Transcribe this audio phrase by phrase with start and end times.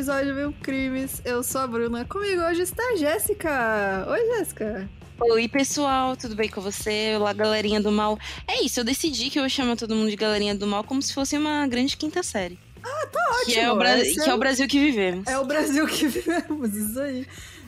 [0.00, 1.20] episódio Mil Crimes.
[1.26, 2.06] Eu sou a Bruna.
[2.06, 4.06] Comigo hoje está a Jéssica.
[4.08, 4.88] Oi, Jéssica.
[5.20, 7.16] Oi, pessoal, tudo bem com você?
[7.16, 8.18] Olá, galerinha do mal.
[8.48, 11.12] É isso, eu decidi que eu chamo todo mundo de galerinha do mal como se
[11.12, 12.58] fosse uma grande quinta série.
[12.82, 13.44] Ah, tá ótimo.
[13.52, 15.26] Que é o, Bra que é o Brasil que vivemos.
[15.26, 17.26] É o Brasil que vivemos, isso aí.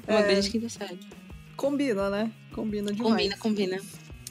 [0.08, 0.98] Uma É, grande quinta série.
[1.54, 2.32] Combina, né?
[2.54, 3.12] Combina demais.
[3.12, 3.78] Combina, combina.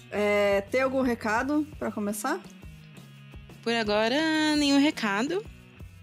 [0.10, 2.42] É, tem algum recado pra começar?
[3.62, 5.46] Por agora, nenhum recado.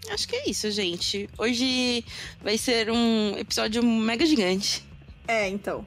[0.07, 1.29] Acho que é isso, gente.
[1.37, 2.03] Hoje
[2.41, 4.83] vai ser um episódio mega gigante.
[5.27, 5.85] É, então.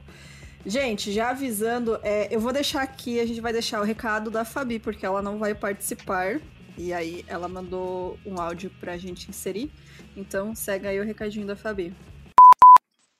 [0.65, 4.45] Gente, já avisando, é, eu vou deixar aqui, a gente vai deixar o recado da
[4.45, 6.39] Fabi, porque ela não vai participar.
[6.77, 9.69] E aí ela mandou um áudio pra gente inserir.
[10.15, 11.93] Então segue aí o recadinho da Fabi.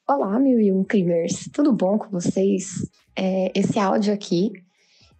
[0.07, 2.89] Olá, mil e um crimers, tudo bom com vocês?
[3.15, 4.51] É, esse áudio aqui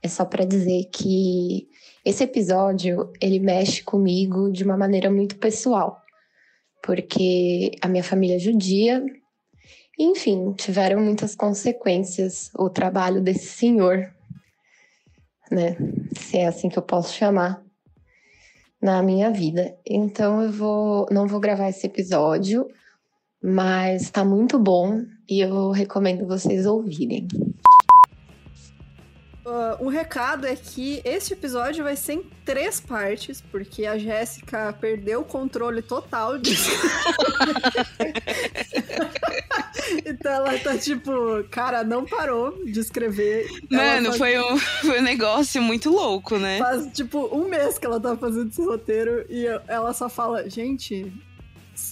[0.02, 1.68] é só para dizer que
[2.04, 6.02] esse episódio ele mexe comigo de uma maneira muito pessoal,
[6.82, 9.04] porque a minha família é judia,
[9.98, 14.12] enfim, tiveram muitas consequências o trabalho desse senhor,
[15.52, 15.78] né?
[16.18, 17.64] Se é assim que eu posso chamar
[18.82, 19.78] na minha vida.
[19.86, 22.68] Então eu vou, não vou gravar esse episódio
[23.44, 27.28] mas tá muito bom e eu recomendo vocês ouvirem.
[29.82, 35.20] Um recado é que este episódio vai ser em três partes, porque a Jéssica perdeu
[35.22, 36.72] o controle total disso.
[40.06, 41.12] então ela tá tipo,
[41.50, 43.48] cara, não parou de escrever.
[43.70, 46.58] Mano, faz- foi um, foi um negócio muito louco, né?
[46.60, 51.12] Faz tipo um mês que ela tá fazendo esse roteiro e ela só fala, gente,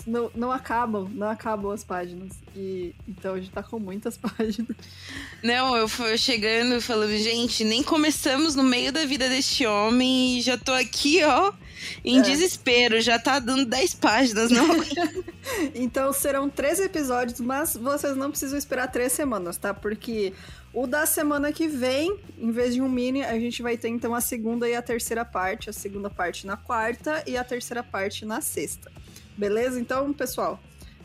[0.05, 2.33] não, não acabam, não acabam as páginas.
[2.55, 4.75] E então a gente tá com muitas páginas.
[5.43, 10.37] Não, eu fui chegando e falando, gente, nem começamos no meio da vida deste homem
[10.37, 11.51] e já tô aqui, ó,
[12.05, 12.21] em É.
[12.21, 13.01] desespero.
[13.01, 14.67] Já tá dando 10 páginas, não?
[15.73, 19.73] Então serão três episódios, mas vocês não precisam esperar três semanas, tá?
[19.73, 20.33] Porque
[20.73, 24.13] o da semana que vem, em vez de um mini, a gente vai ter então
[24.13, 25.69] a segunda e a terceira parte.
[25.69, 28.91] A segunda parte na quarta e a terceira parte na sexta.
[29.37, 29.79] Beleza?
[29.79, 30.59] Então, pessoal,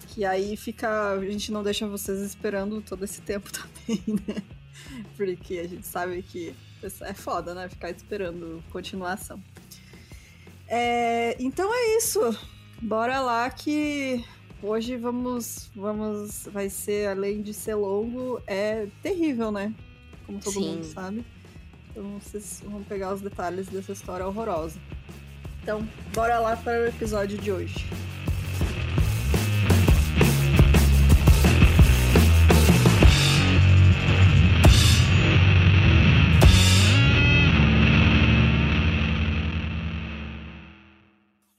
[0.09, 1.13] que aí fica.
[1.13, 4.43] A gente não deixa vocês esperando todo esse tempo também, né?
[5.17, 6.55] Porque a gente sabe que
[7.03, 7.69] é foda, né?
[7.69, 9.43] Ficar esperando continuação.
[10.69, 12.21] É, então é isso.
[12.81, 14.25] Bora lá que
[14.63, 19.73] hoje vamos vamos vai ser além de ser longo é terrível, né?
[20.27, 20.77] Como todo Sim.
[20.77, 21.25] mundo sabe.
[21.91, 24.79] Então vocês vão pegar os detalhes dessa história horrorosa.
[25.67, 25.85] Então,
[26.15, 27.75] bora lá para o episódio de hoje.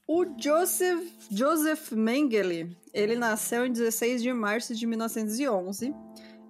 [0.06, 5.94] O Joseph, Joseph Mengele, ele nasceu em 16 de março de 1911.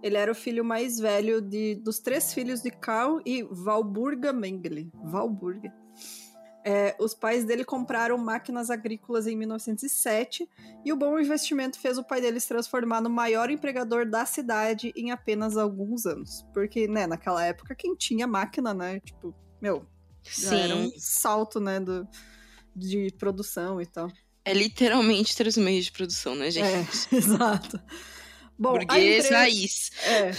[0.00, 4.92] Ele era o filho mais velho de, dos três filhos de Karl e Walburga Mengele.
[4.94, 5.88] Walburga.
[6.71, 10.47] É, os pais dele compraram máquinas agrícolas em 1907
[10.84, 14.93] e o bom investimento fez o pai dele se transformar no maior empregador da cidade
[14.95, 16.45] em apenas alguns anos.
[16.53, 19.87] Porque, né, naquela época, quem tinha máquina, né, tipo, meu,
[20.23, 20.99] já era um Sim.
[20.99, 22.06] salto, né, do,
[22.77, 24.12] de produção e tal.
[24.45, 26.67] É literalmente três meios de produção, né, gente?
[26.67, 26.87] É,
[27.17, 27.81] exato.
[28.58, 29.91] Bom, a Burguês empresa- raiz.
[30.04, 30.30] É.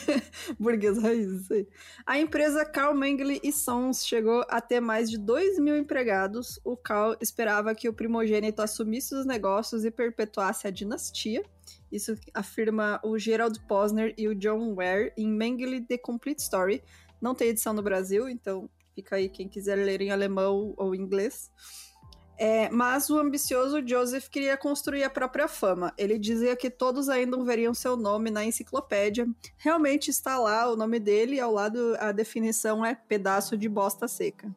[0.58, 1.68] Burguês raiz, isso aí.
[2.06, 6.58] A empresa Carl Mengele e Sons chegou a ter mais de 2 mil empregados.
[6.64, 11.44] O Carl esperava que o primogênito assumisse os negócios e perpetuasse a dinastia.
[11.92, 16.82] Isso afirma o Gerald Posner e o John Ware em Mengele The Complete Story.
[17.20, 21.50] Não tem edição no Brasil, então fica aí quem quiser ler em alemão ou inglês.
[22.40, 25.92] É, mas o ambicioso Joseph queria construir a própria fama.
[25.98, 29.26] Ele dizia que todos ainda veriam seu nome na enciclopédia.
[29.56, 34.06] Realmente está lá o nome dele, e ao lado a definição é pedaço de bosta
[34.06, 34.54] seca.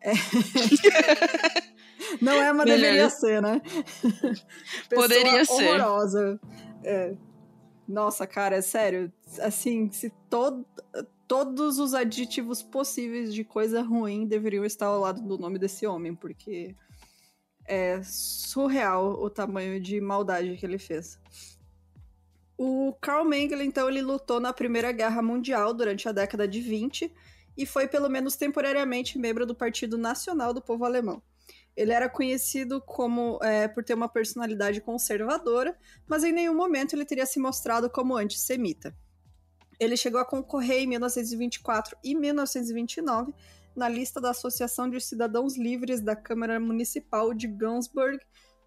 [0.00, 0.12] É.
[2.20, 2.80] Não é, mas Melhor.
[2.80, 3.60] deveria ser, né?
[4.88, 5.52] Poderia ser.
[5.52, 6.40] horrorosa.
[6.84, 7.14] É.
[7.88, 9.12] Nossa, cara, é sério.
[9.40, 10.64] Assim, se todo,
[11.26, 16.14] todos os adjetivos possíveis de coisa ruim deveriam estar ao lado do nome desse homem,
[16.14, 16.76] porque
[17.64, 21.18] é surreal o tamanho de maldade que ele fez.
[22.56, 27.12] O Karl Mengele, então, ele lutou na Primeira Guerra Mundial durante a década de 20
[27.56, 31.22] e foi, pelo menos temporariamente, membro do Partido Nacional do Povo Alemão.
[31.74, 35.76] Ele era conhecido como é, por ter uma personalidade conservadora,
[36.06, 38.94] mas em nenhum momento ele teria se mostrado como antissemita.
[39.80, 43.34] Ele chegou a concorrer em 1924 e 1929
[43.76, 48.18] na lista da Associação de Cidadãos Livres da Câmara Municipal de Gunsburg,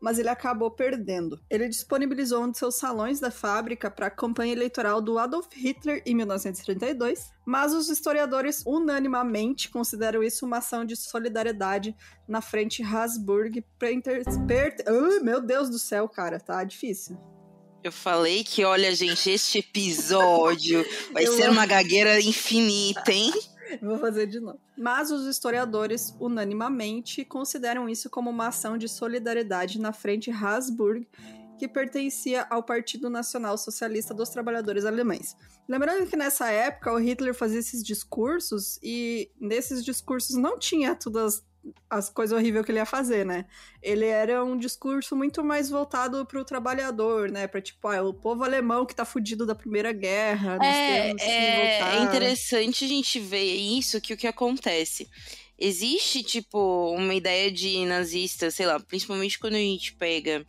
[0.02, 1.40] mas ele acabou perdendo.
[1.50, 6.04] Ele disponibilizou um de seus salões da fábrica para a campanha eleitoral do Adolf Hitler
[6.06, 11.96] em 1932, mas os historiadores unanimamente consideram isso uma ação de solidariedade
[12.28, 14.22] na frente Habsburg para.
[14.88, 17.18] Oh, meu Deus do céu, cara, tá difícil.
[17.84, 23.32] Eu falei que, olha, gente, este episódio vai Eu ser uma gagueira infinita, hein?
[23.82, 24.60] Vou fazer de novo.
[24.78, 31.08] Mas os historiadores, unanimamente, consideram isso como uma ação de solidariedade na frente Habsburg,
[31.58, 35.36] que pertencia ao Partido Nacional Socialista dos Trabalhadores Alemães.
[35.68, 41.44] Lembrando que nessa época o Hitler fazia esses discursos e nesses discursos não tinha todas
[41.90, 43.46] as coisas horríveis que ele ia fazer, né?
[43.82, 47.48] Ele era um discurso muito mais voltado para o trabalhador, né?
[47.48, 50.58] Para tipo, ah, o povo alemão que tá fudido da Primeira Guerra.
[50.62, 55.10] É, é, é interessante a gente ver isso, que o que acontece.
[55.58, 60.46] Existe, tipo, uma ideia de nazista, sei lá, principalmente quando a gente pega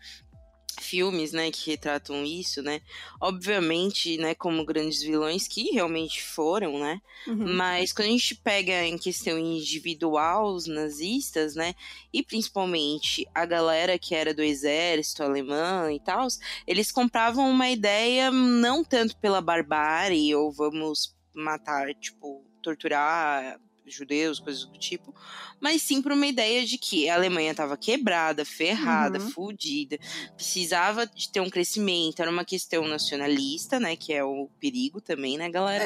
[0.79, 2.81] filmes, né, que retratam isso, né?
[3.21, 7.01] Obviamente, né, como grandes vilões que realmente foram, né?
[7.27, 7.55] Uhum.
[7.55, 11.75] Mas quando a gente pega em questão individual os nazistas, né,
[12.13, 16.27] e principalmente a galera que era do exército alemão e tal,
[16.67, 23.61] eles compravam uma ideia não tanto pela barbárie ou vamos matar, tipo, torturar
[23.95, 25.15] judeus, coisas do tipo,
[25.61, 29.31] mas sim por uma ideia de que a Alemanha estava quebrada, ferrada, uhum.
[29.31, 29.99] fudida,
[30.35, 35.37] precisava de ter um crescimento, era uma questão nacionalista, né, que é o perigo também,
[35.37, 35.85] né, galera?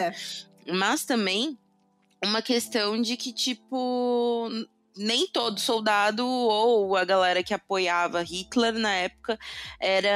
[0.67, 0.73] É.
[0.73, 1.59] Mas também
[2.23, 4.51] uma questão de que, tipo,
[4.97, 9.39] nem todo soldado ou a galera que apoiava Hitler na época
[9.79, 10.09] era,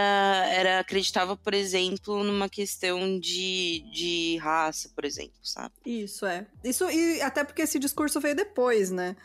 [0.53, 5.75] era acreditava, por exemplo, numa questão de, de raça, por exemplo, sabe?
[5.85, 6.47] Isso é.
[6.63, 9.17] Isso e até porque esse discurso veio depois, né?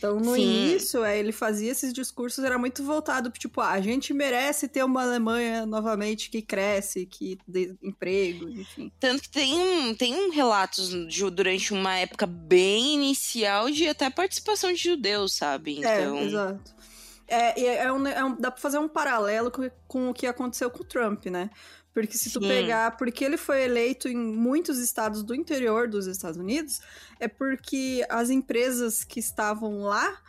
[0.00, 0.40] Então, no Sim.
[0.40, 4.82] início, é, ele fazia esses discursos, era muito voltado, tipo, ah, a gente merece ter
[4.82, 8.90] uma Alemanha novamente que cresce, que dê emprego, enfim.
[8.98, 14.82] Tanto que tem, tem relatos de, durante uma época bem inicial de até participação de
[14.82, 15.84] judeus, sabe?
[15.84, 16.16] É, então...
[16.16, 16.80] É, exato.
[17.28, 20.68] É, é, um, é um, dá pra fazer um paralelo com, com o que aconteceu
[20.70, 21.50] com o Trump, né?
[21.92, 22.48] Porque se tu Sim.
[22.48, 26.80] pegar, porque ele foi eleito em muitos estados do interior dos Estados Unidos,
[27.18, 30.20] é porque as empresas que estavam lá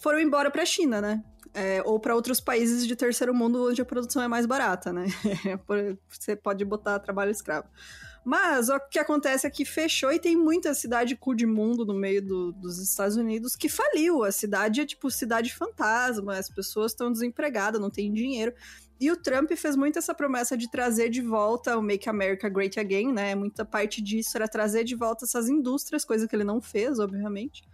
[0.00, 1.22] foram embora para a China, né?
[1.52, 5.06] É, ou para outros países de terceiro mundo onde a produção é mais barata, né?
[6.08, 7.68] Você pode botar trabalho escravo.
[8.24, 11.92] Mas o que acontece é que fechou e tem muita cidade cu de mundo no
[11.92, 14.24] meio do, dos Estados Unidos que faliu.
[14.24, 18.54] A cidade é tipo cidade fantasma, as pessoas estão desempregadas, não tem dinheiro.
[19.00, 22.78] E o Trump fez muito essa promessa de trazer de volta o Make America Great
[22.78, 23.34] Again, né?
[23.34, 27.64] Muita parte disso era trazer de volta essas indústrias, coisa que ele não fez, obviamente.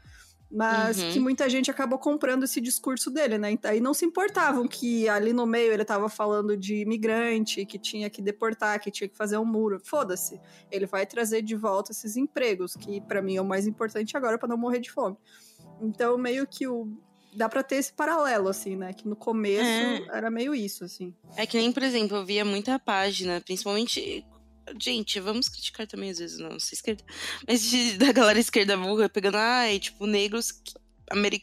[0.51, 1.13] Mas uhum.
[1.13, 3.57] que muita gente acabou comprando esse discurso dele, né?
[3.63, 8.11] Aí não se importavam que ali no meio ele tava falando de imigrante, que tinha
[8.11, 9.81] que deportar, que tinha que fazer um muro.
[9.85, 10.41] Foda-se.
[10.69, 14.37] Ele vai trazer de volta esses empregos, que para mim é o mais importante agora
[14.39, 15.17] para não morrer de fome.
[15.81, 16.99] Então, meio que o,
[17.33, 18.93] dá pra ter esse paralelo, assim, né?
[18.93, 20.07] Que no começo é.
[20.13, 21.15] era meio isso, assim.
[21.37, 24.25] É que nem, por exemplo, eu via muita página, principalmente.
[24.81, 27.03] Gente, vamos criticar também às vezes não, nossa esquerda.
[27.47, 30.63] Mas de, da galera esquerda burra pegando, ai, tipo, negros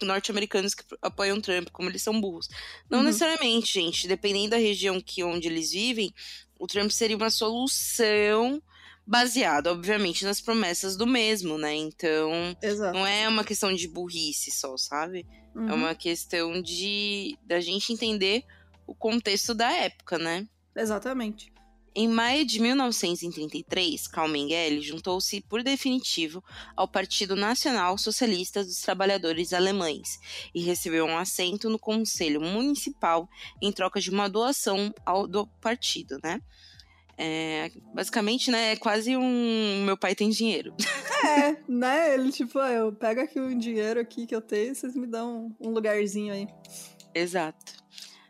[0.03, 2.47] norte-americanos que apoiam Trump, como eles são burros.
[2.89, 3.05] Não uhum.
[3.05, 4.07] necessariamente, gente.
[4.07, 6.13] Dependendo da região que onde eles vivem,
[6.57, 8.61] o Trump seria uma solução
[9.07, 11.73] baseado, obviamente, nas promessas do mesmo, né?
[11.73, 12.93] Então, Exato.
[12.93, 15.25] não é uma questão de burrice só, sabe?
[15.55, 15.69] Uhum.
[15.69, 18.43] É uma questão de da gente entender
[18.85, 20.45] o contexto da época, né?
[20.75, 21.51] Exatamente.
[21.95, 26.43] Em maio de 1933, Karl Mengele juntou-se por definitivo
[26.75, 30.19] ao Partido Nacional Socialista dos Trabalhadores Alemães
[30.53, 33.27] e recebeu um assento no Conselho Municipal
[33.59, 36.39] em troca de uma doação ao, do partido, né?
[37.17, 40.73] É, basicamente, né, é quase um meu pai tem dinheiro.
[41.17, 42.13] É, né?
[42.13, 45.51] Ele tipo, ah, eu pego aqui um dinheiro aqui que eu tenho, vocês me dão
[45.59, 46.47] um lugarzinho aí.
[47.13, 47.73] Exato.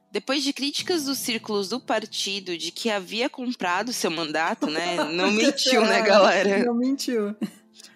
[0.10, 5.04] Depois de críticas dos círculos do partido de que havia comprado seu mandato, né?
[5.12, 6.64] Não mentiu, né, galera?
[6.64, 7.36] Não mentiu.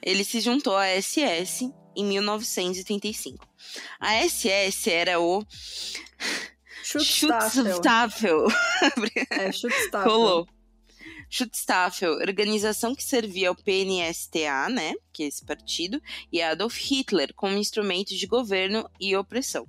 [0.03, 3.47] Ele se juntou à SS em 1935.
[3.99, 5.45] A SS era o
[6.83, 8.47] Schutzstaffel.
[9.29, 10.11] É, Schutzstaffel.
[10.11, 10.47] Rolou.
[11.31, 17.57] Schutzstaffel, organização que servia ao PNSTA, né, que é esse partido, e Adolf Hitler como
[17.57, 19.65] instrumento de governo e opressão.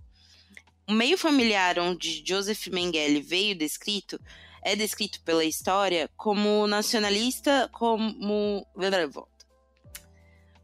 [0.88, 4.20] O meio familiar onde Joseph Mengele veio descrito
[4.64, 8.66] é descrito pela história como nacionalista, como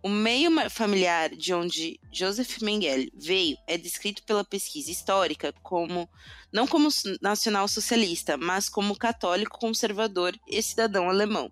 [0.03, 6.09] O meio familiar de onde Joseph Mengele veio é descrito pela pesquisa histórica como
[6.53, 6.89] não como
[7.21, 11.51] nacional-socialista, mas como católico conservador e cidadão alemão.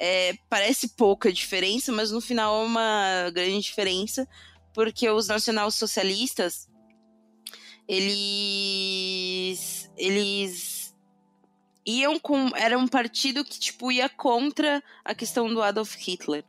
[0.00, 4.28] É, parece pouca diferença, mas no final é uma grande diferença,
[4.72, 6.68] porque os nacional-socialistas
[7.88, 8.20] eles
[9.96, 10.94] eles
[11.86, 16.44] iam com era um partido que tipo ia contra a questão do Adolf Hitler.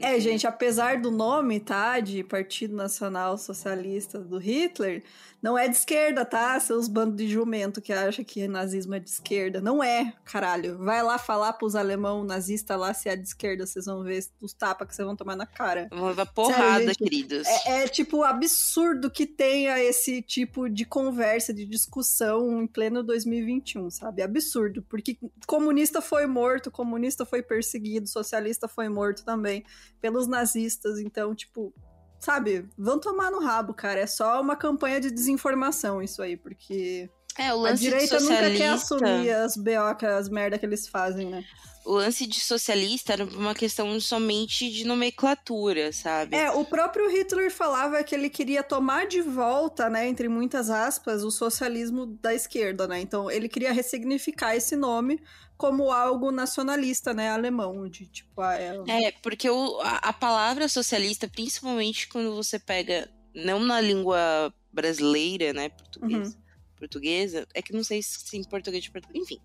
[0.00, 5.04] É, gente, apesar do nome, tá, de Partido Nacional Socialista do Hitler,
[5.42, 6.58] não é de esquerda, tá?
[6.60, 9.60] Seus bandos de jumento que acham que nazismo é de esquerda.
[9.60, 10.78] Não é, caralho.
[10.78, 14.52] Vai lá falar pros alemão nazista lá se é de esquerda, vocês vão ver os
[14.52, 15.88] tapas que vocês vão tomar na cara.
[15.90, 17.46] Vão levar porrada, Sério, queridos.
[17.46, 23.90] É, é, tipo absurdo que tenha esse tipo de conversa, de discussão em pleno 2021,
[23.90, 24.22] sabe?
[24.22, 24.80] Absurdo.
[24.88, 29.64] Porque comunista foi morto, comunista foi perseguido, socialista foi morto também
[30.00, 31.00] pelos nazistas.
[31.00, 31.74] Então, tipo,
[32.22, 34.00] sabe, vão tomar no rabo, cara.
[34.00, 38.48] É só uma campanha de desinformação isso aí, porque é, o lance a direita socialista...
[38.48, 41.44] nunca quer assumir as BO, as merda que eles fazem, né?
[41.84, 46.36] O lance de socialista era uma questão somente de nomenclatura, sabe?
[46.36, 51.24] É, o próprio Hitler falava que ele queria tomar de volta, né, entre muitas aspas,
[51.24, 53.00] o socialismo da esquerda, né?
[53.00, 55.20] Então ele queria ressignificar esse nome
[55.56, 58.40] como algo nacionalista, né, alemão, de tipo...
[58.40, 58.74] Ah, é...
[58.88, 65.52] é, porque o, a, a palavra socialista, principalmente quando você pega, não na língua brasileira,
[65.52, 66.41] né, português, uhum
[66.82, 69.38] portuguesa, é que não sei se em português de Portugal, enfim.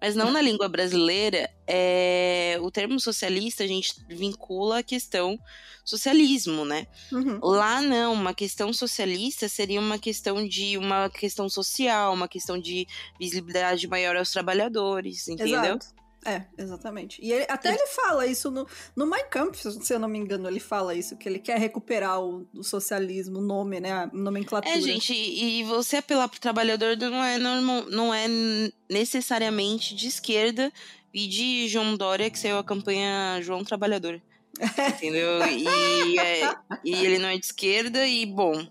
[0.00, 5.38] Mas não na língua brasileira, é, o termo socialista a gente vincula a questão
[5.84, 6.88] socialismo, né?
[7.12, 7.38] Uhum.
[7.40, 12.86] Lá não, uma questão socialista seria uma questão de uma questão social, uma questão de
[13.18, 15.60] visibilidade maior aos trabalhadores, entendeu?
[15.60, 16.01] Exato.
[16.24, 17.20] É, exatamente.
[17.20, 20.48] E ele, até ele fala isso no, no Mein Kampf, se eu não me engano,
[20.48, 24.76] ele fala isso, que ele quer recuperar o, o socialismo, o nome, né, a nomenclatura.
[24.76, 28.26] É, gente, e, você apelar pro trabalhador não é, normal, não é
[28.88, 30.72] necessariamente de esquerda
[31.12, 34.22] e de João Dória, que saiu a campanha João Trabalhador.
[34.96, 35.44] Entendeu?
[35.46, 38.64] E, é, e ele não é de esquerda, e bom,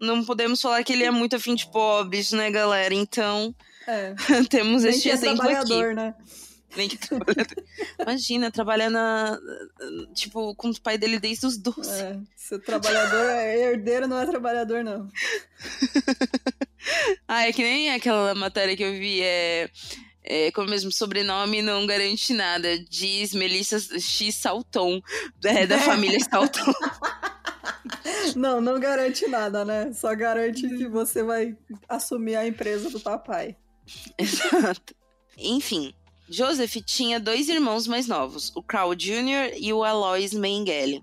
[0.00, 2.94] não podemos falar que ele é muito afim de pobres, né, galera?
[2.94, 3.52] Então,
[3.88, 4.14] é.
[4.48, 5.94] temos este é exemplo aqui.
[5.94, 6.14] Né?
[6.76, 6.98] Nem que
[8.00, 9.38] Imagina, trabalhar na.
[10.14, 11.90] Tipo, com o pai dele desde os 12.
[11.90, 15.08] É, se o trabalhador é herdeiro, não é trabalhador, não.
[17.28, 19.70] ah, é que nem aquela matéria que eu vi, é.
[20.24, 22.78] É, com o mesmo sobrenome não garante nada.
[22.88, 25.02] Diz Melissa X Salton,
[25.44, 26.72] é, da família Salton.
[28.36, 29.92] Não, não garante nada, né?
[29.92, 31.56] Só garante que você vai
[31.88, 33.56] assumir a empresa do papai.
[34.16, 34.94] Exato.
[35.36, 35.92] Enfim,
[36.32, 39.54] Joseph tinha dois irmãos mais novos, o Carl Jr.
[39.58, 41.02] e o Alois Mengele.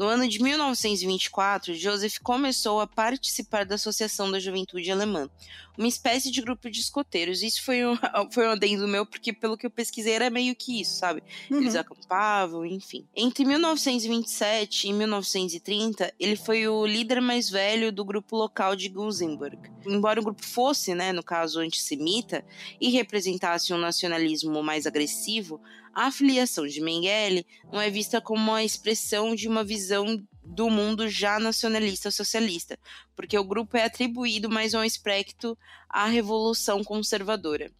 [0.00, 5.28] No ano de 1924, Joseph começou a participar da Associação da Juventude Alemã,
[5.76, 7.42] uma espécie de grupo de escoteiros.
[7.42, 7.98] Isso foi um,
[8.32, 11.22] foi um adendo meu, porque pelo que eu pesquisei era meio que isso, sabe?
[11.50, 11.58] Uhum.
[11.58, 13.06] Eles acampavam, enfim.
[13.14, 19.58] Entre 1927 e 1930, ele foi o líder mais velho do grupo local de Gusenberg.
[19.86, 22.42] Embora o grupo fosse, né, no caso, antissemita,
[22.80, 25.60] e representasse um nacionalismo mais agressivo,
[25.94, 31.08] a filiação de Mengele não é vista como a expressão de uma visão do mundo
[31.08, 32.78] já nacionalista socialista,
[33.14, 35.56] porque o grupo é atribuído mais a um aspecto
[35.88, 37.70] à revolução conservadora.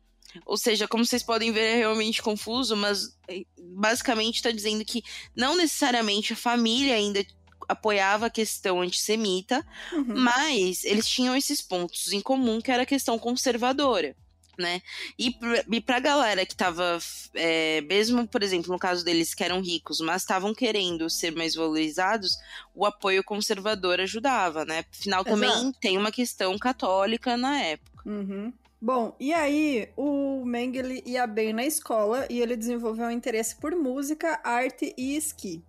[0.47, 5.03] Ou seja, como vocês podem ver, é realmente confuso, mas eh, basicamente está dizendo que
[5.35, 7.25] não necessariamente a família ainda
[7.69, 10.05] apoiava a questão antissemita, uhum.
[10.17, 14.15] mas eles tinham esses pontos em comum que era a questão conservadora
[14.59, 14.83] né?
[15.19, 15.35] E,
[15.71, 16.99] e pra galera que tava,
[17.35, 21.55] é, mesmo, por exemplo, no caso deles que eram ricos, mas estavam querendo ser mais
[21.55, 22.37] valorizados,
[22.75, 24.85] o apoio conservador ajudava, né?
[24.93, 25.31] Afinal, Exato.
[25.31, 28.09] também tem uma questão católica na época.
[28.09, 28.53] Uhum.
[28.83, 33.77] Bom, e aí o Mengele ia bem na escola e ele desenvolveu um interesse por
[33.77, 35.63] música, arte e esqui.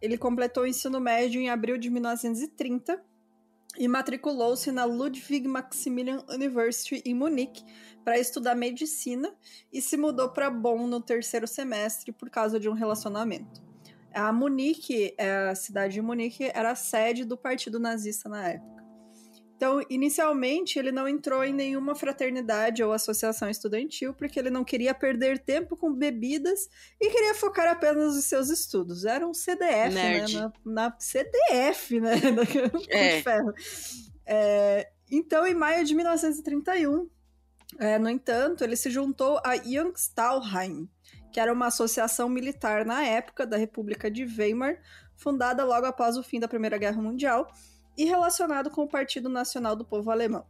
[0.00, 3.00] Ele completou o ensino médio em abril de 1930
[3.78, 7.64] e matriculou-se na Ludwig Maximilian University em Munique
[8.04, 9.32] para estudar medicina
[9.72, 13.62] e se mudou para Bonn no terceiro semestre por causa de um relacionamento.
[14.12, 15.14] A Munique,
[15.50, 18.77] a cidade de Munique, era a sede do partido nazista na época.
[19.58, 24.94] Então, inicialmente, ele não entrou em nenhuma fraternidade ou associação estudantil porque ele não queria
[24.94, 26.68] perder tempo com bebidas
[27.00, 29.04] e queria focar apenas nos seus estudos.
[29.04, 30.02] Era um CDF, né?
[30.10, 30.36] Nerd.
[30.36, 30.52] né?
[30.64, 32.12] Na, na, CDF, né?
[32.88, 33.22] É.
[34.24, 37.10] É, então, em maio de 1931,
[37.80, 40.88] é, no entanto, ele se juntou a Jungstahlheim,
[41.32, 44.78] que era uma associação militar na época da República de Weimar,
[45.16, 47.50] fundada logo após o fim da Primeira Guerra Mundial
[47.98, 50.46] e relacionado com o Partido Nacional do Povo Alemão.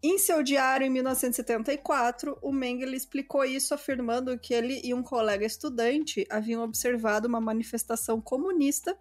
[0.00, 5.44] Em seu diário, em 1974, o Mengele explicou isso afirmando que ele e um colega
[5.44, 8.96] estudante haviam observado uma manifestação comunista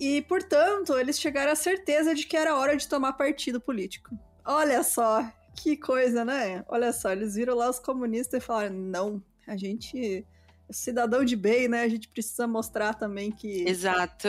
[0.00, 4.16] e, portanto, eles chegaram à certeza de que era hora de tomar partido político.
[4.44, 6.64] Olha só, que coisa, né?
[6.66, 10.26] Olha só, eles viram lá os comunistas e falaram: não, a gente
[10.68, 11.82] é cidadão de bem, né?
[11.82, 13.68] A gente precisa mostrar também que.
[13.68, 14.28] Exato.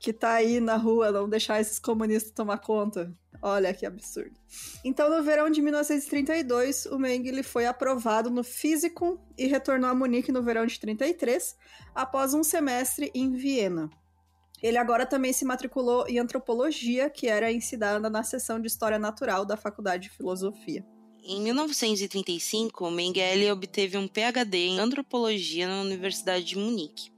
[0.00, 3.14] Que tá aí na rua, não deixar esses comunistas tomar conta.
[3.42, 4.32] Olha que absurdo.
[4.84, 10.32] Então, no verão de 1932, o Mengele foi aprovado no físico e retornou a Munique
[10.32, 11.54] no verão de 33,
[11.94, 13.88] após um semestre em Viena.
[14.62, 19.44] Ele agora também se matriculou em antropologia, que era ensinada na seção de História Natural
[19.46, 20.84] da Faculdade de Filosofia.
[21.22, 27.10] Em 1935, Mengele obteve um PhD em antropologia na Universidade de Munique.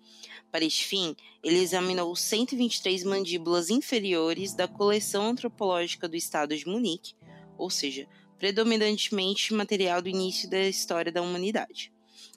[0.52, 7.14] Para este fim, ele examinou 123 mandíbulas inferiores da coleção antropológica do estado de Munique,
[7.56, 8.06] ou seja,
[8.38, 11.90] predominantemente material do início da história da humanidade.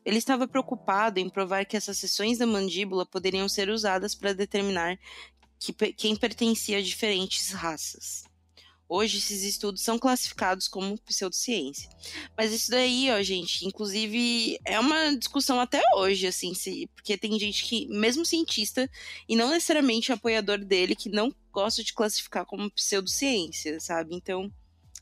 [0.05, 4.98] Ele estava preocupado em provar que essas seções da mandíbula poderiam ser usadas para determinar
[5.60, 8.24] que, quem pertencia a diferentes raças.
[8.88, 11.89] Hoje, esses estudos são classificados como pseudociência.
[12.38, 17.39] Mas isso daí, ó, gente, inclusive, é uma discussão até hoje, assim, se, porque tem
[17.39, 18.89] gente que, mesmo cientista,
[19.27, 24.13] e não necessariamente apoiador dele, que não gosta de classificar como pseudociência, sabe?
[24.13, 24.51] Então,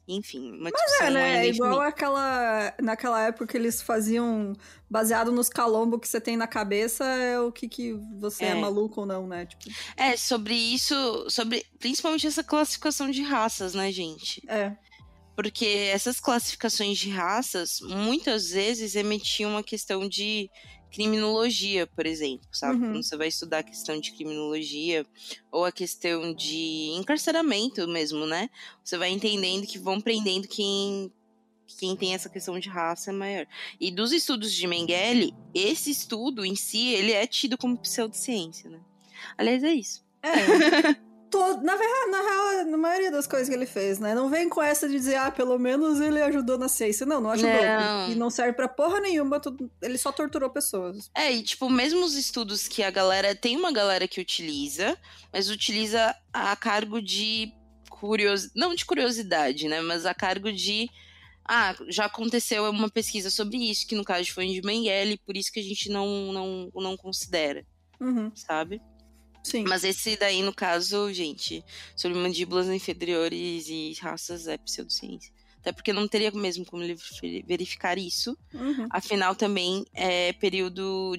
[0.07, 1.45] enfim, uma Mas é, né?
[1.45, 2.73] É igual aquela.
[2.81, 4.53] Naquela época que eles faziam
[4.89, 8.49] baseado nos calombos que você tem na cabeça, é o que, que você é.
[8.49, 8.55] é.
[8.55, 9.45] maluco ou não, né?
[9.45, 9.63] Tipo...
[9.95, 14.43] É, sobre isso, sobre principalmente essa classificação de raças, né, gente?
[14.47, 14.75] É.
[15.35, 20.49] Porque essas classificações de raças muitas vezes emitiam uma questão de
[20.93, 22.75] criminologia, por exemplo, sabe?
[22.75, 22.91] Uhum.
[22.91, 25.05] Quando você vai estudar a questão de criminologia
[25.51, 28.49] ou a questão de encarceramento mesmo, né?
[28.83, 31.11] Você vai entendendo que vão prendendo quem
[31.79, 33.47] quem tem essa questão de raça é maior.
[33.79, 38.79] E dos estudos de Mengele, esse estudo em si, ele é tido como pseudociência, né?
[39.35, 40.05] Aliás, é isso.
[40.21, 40.95] É.
[41.33, 44.13] todo, na verdade, na real, na maioria das coisas que ele fez, né?
[44.13, 47.07] Não vem com essa de dizer, ah, pelo menos ele ajudou na ciência.
[47.07, 47.51] Não, não ajudou.
[47.51, 48.11] Não.
[48.11, 49.41] E não serve pra porra nenhuma,
[49.81, 51.09] ele só torturou pessoas.
[51.15, 53.33] É, e tipo, mesmo os estudos que a galera.
[53.35, 54.95] Tem uma galera que utiliza,
[55.33, 57.51] mas utiliza a cargo de
[57.89, 58.53] curiosidade.
[58.55, 59.81] Não de curiosidade, né?
[59.81, 60.87] Mas a cargo de.
[61.43, 65.51] Ah, já aconteceu uma pesquisa sobre isso, que no caso foi de Mengele, por isso
[65.51, 67.65] que a gente não, não, não considera.
[67.99, 68.31] Uhum.
[68.35, 68.79] Sabe?
[69.43, 69.65] Sim.
[69.67, 71.63] Mas esse daí, no caso, gente,
[71.95, 75.33] sobre mandíbulas inferiores e raças é pseudociência.
[75.59, 76.97] Até porque não teria mesmo como ele
[77.45, 78.37] verificar isso.
[78.53, 78.87] Uhum.
[78.89, 81.13] Afinal, também é período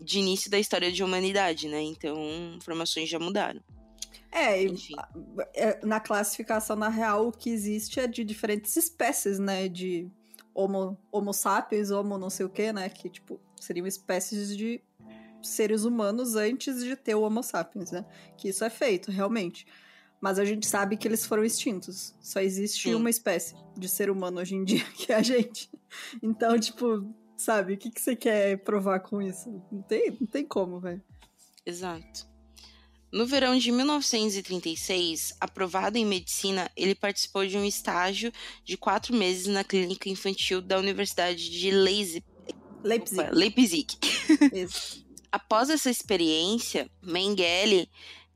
[0.00, 1.80] de início da história de humanidade, né?
[1.82, 2.16] Então,
[2.56, 3.60] informações já mudaram.
[4.30, 4.64] É,
[5.54, 9.68] é, na classificação, na real, o que existe é de diferentes espécies, né?
[9.68, 10.08] De
[10.52, 12.88] homo, homo sapiens, homo não sei o que, né?
[12.88, 14.80] Que, tipo, seriam espécies de
[15.44, 18.04] seres humanos antes de ter o Homo sapiens, né?
[18.36, 19.66] Que isso é feito, realmente.
[20.20, 22.14] Mas a gente sabe que eles foram extintos.
[22.20, 22.94] Só existe Sim.
[22.94, 25.70] uma espécie de ser humano hoje em dia, que é a gente.
[26.22, 29.50] Então, tipo, sabe, o que, que você quer provar com isso?
[29.70, 31.02] Não tem, não tem como, velho.
[31.66, 32.26] Exato.
[33.14, 38.32] No verão de 1936, aprovado em medicina, ele participou de um estágio
[38.64, 42.24] de quatro meses na clínica infantil da Universidade de Leipzig.
[42.82, 43.30] Leipzig.
[43.30, 43.86] Leipzig.
[44.52, 45.03] Isso.
[45.34, 47.90] Após essa experiência, Mengele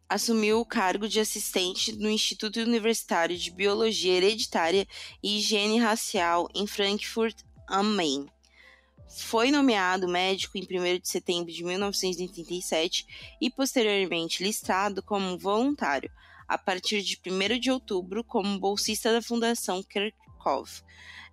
[0.08, 4.84] assumiu o cargo de assistente no Instituto Universitário de Biologia Hereditária
[5.22, 7.36] e Higiene Racial em Frankfurt
[7.68, 8.26] am Main.
[9.16, 13.06] Foi nomeado médico em 1 de setembro de 1987
[13.40, 16.10] e posteriormente listado como voluntário,
[16.48, 19.84] a partir de 1 de outubro como bolsista da Fundação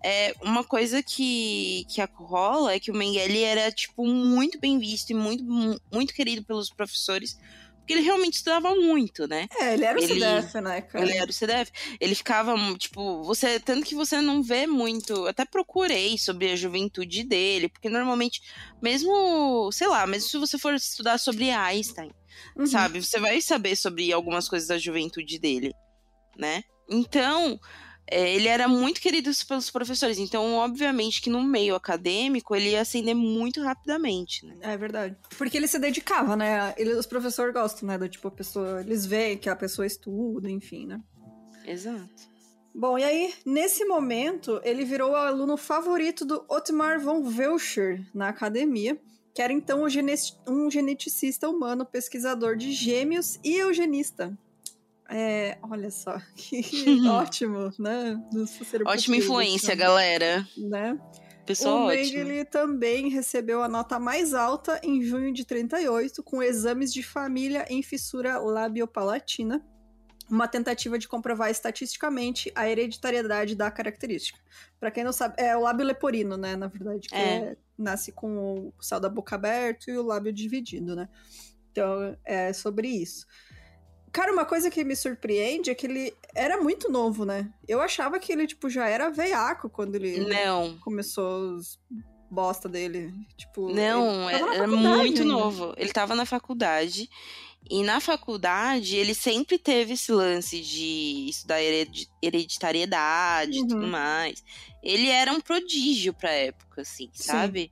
[0.04, 5.10] É, uma coisa que, que rola é que o Mengele era, tipo, muito bem visto
[5.10, 5.44] e muito,
[5.91, 7.38] muito querido pelos professores,
[7.86, 9.48] porque ele realmente estudava muito, né?
[9.60, 11.06] É, ele era o ele, CDF, né, cara?
[11.06, 11.72] Ele era o CDF.
[12.00, 13.60] Ele ficava, tipo, você.
[13.60, 15.28] Tanto que você não vê muito.
[15.28, 18.41] Até procurei sobre a juventude dele, porque normalmente,
[18.82, 22.12] mesmo, sei lá, mesmo se você for estudar sobre Einstein,
[22.58, 22.65] uhum.
[22.65, 23.04] sabe?
[23.04, 25.72] Você vai saber sobre algumas coisas da juventude dele,
[26.36, 26.63] né?
[26.89, 27.60] Então,
[28.10, 33.15] ele era muito querido pelos professores, então, obviamente, que no meio acadêmico ele ia ascender
[33.15, 34.56] muito rapidamente, né?
[34.62, 35.15] É verdade.
[35.38, 36.74] Porque ele se dedicava, né?
[36.78, 37.98] Ele, os professores gostam, né?
[37.98, 38.82] Do tipo, a pessoa.
[38.82, 41.02] Eles veem que a pessoa estuda, enfim, né?
[41.65, 42.36] Exato.
[42.74, 48.30] Bom, e aí, nesse momento, ele virou o aluno favorito do Otmar von Welscher na
[48.30, 49.00] academia,
[49.34, 54.38] que era então um geneticista humano, pesquisador de gêmeos e eugenista.
[55.10, 56.63] É, olha só, que
[57.08, 58.20] ótimo, né?
[58.86, 60.48] Ótima influência, galera.
[60.58, 60.98] Né?
[61.46, 66.91] Pessoa o Mengele também recebeu a nota mais alta em junho de 38, com exames
[66.91, 69.63] de família em fissura labiopalatina,
[70.28, 74.39] uma tentativa de comprovar estatisticamente a hereditariedade da característica.
[74.80, 77.38] Para quem não sabe, é o lábio leporino, né, na verdade, que é.
[77.38, 81.08] É, nasce com o céu da boca aberto e o lábio dividido, né?
[81.72, 83.28] Então, é sobre isso.
[84.15, 87.51] Cara, uma coisa que me surpreende é que ele era muito novo, né?
[87.67, 90.78] Eu achava que ele, tipo, já era veiaco quando ele não.
[90.78, 91.78] começou os
[92.32, 93.13] bosta dele.
[93.36, 95.25] Tipo, não, era muito ainda.
[95.25, 95.73] novo.
[95.75, 97.10] Ele tava na faculdade.
[97.69, 101.60] E na faculdade, ele sempre teve esse lance de estudar
[102.23, 103.65] hereditariedade uhum.
[103.65, 103.89] e tudo uhum.
[103.89, 104.41] mais.
[104.82, 107.23] Ele era um prodígio pra época, assim, Sim.
[107.23, 107.69] sabe?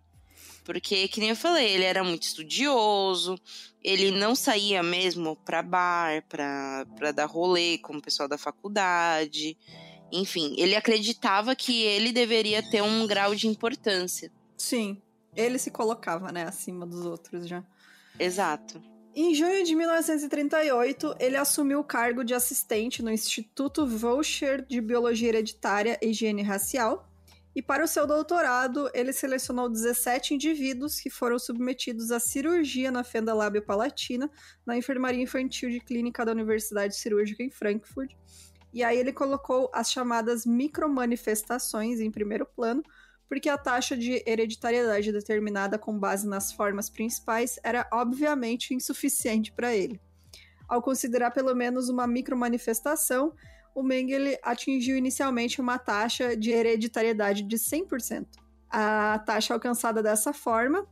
[0.63, 3.37] Porque, que nem eu falei, ele era muito estudioso,
[3.83, 9.57] ele não saía mesmo pra bar, pra, pra dar rolê com o pessoal da faculdade.
[10.11, 14.31] Enfim, ele acreditava que ele deveria ter um grau de importância.
[14.57, 15.01] Sim,
[15.35, 17.63] ele se colocava, né, acima dos outros já.
[18.17, 18.81] Exato.
[19.15, 25.29] Em junho de 1938, ele assumiu o cargo de assistente no Instituto Volcher de Biologia
[25.29, 27.07] Hereditária e Higiene Racial,
[27.55, 33.03] e para o seu doutorado, ele selecionou 17 indivíduos que foram submetidos à cirurgia na
[33.03, 34.29] fenda lábio-palatina
[34.65, 38.11] na enfermaria infantil de clínica da Universidade Cirúrgica em Frankfurt.
[38.73, 42.81] E aí ele colocou as chamadas micromanifestações em primeiro plano,
[43.29, 49.75] porque a taxa de hereditariedade determinada com base nas formas principais era obviamente insuficiente para
[49.75, 50.01] ele.
[50.67, 53.31] Ao considerar pelo menos uma micromanifestação,
[53.73, 58.25] o Mengele atingiu inicialmente uma taxa de hereditariedade de 100%.
[58.69, 60.87] A taxa alcançada dessa forma,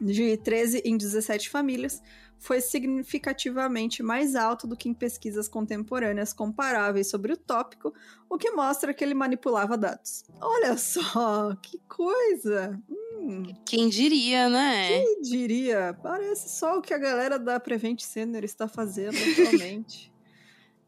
[0.00, 2.02] de 13 em 17 famílias,
[2.42, 7.94] foi significativamente mais alta do que em pesquisas contemporâneas comparáveis sobre o tópico,
[8.28, 10.24] o que mostra que ele manipulava dados.
[10.40, 12.76] Olha só, que coisa!
[12.90, 13.44] Hum.
[13.64, 14.88] Quem diria, né?
[14.88, 15.96] Quem diria?
[16.02, 20.11] Parece só o que a galera da Prevent Center está fazendo atualmente.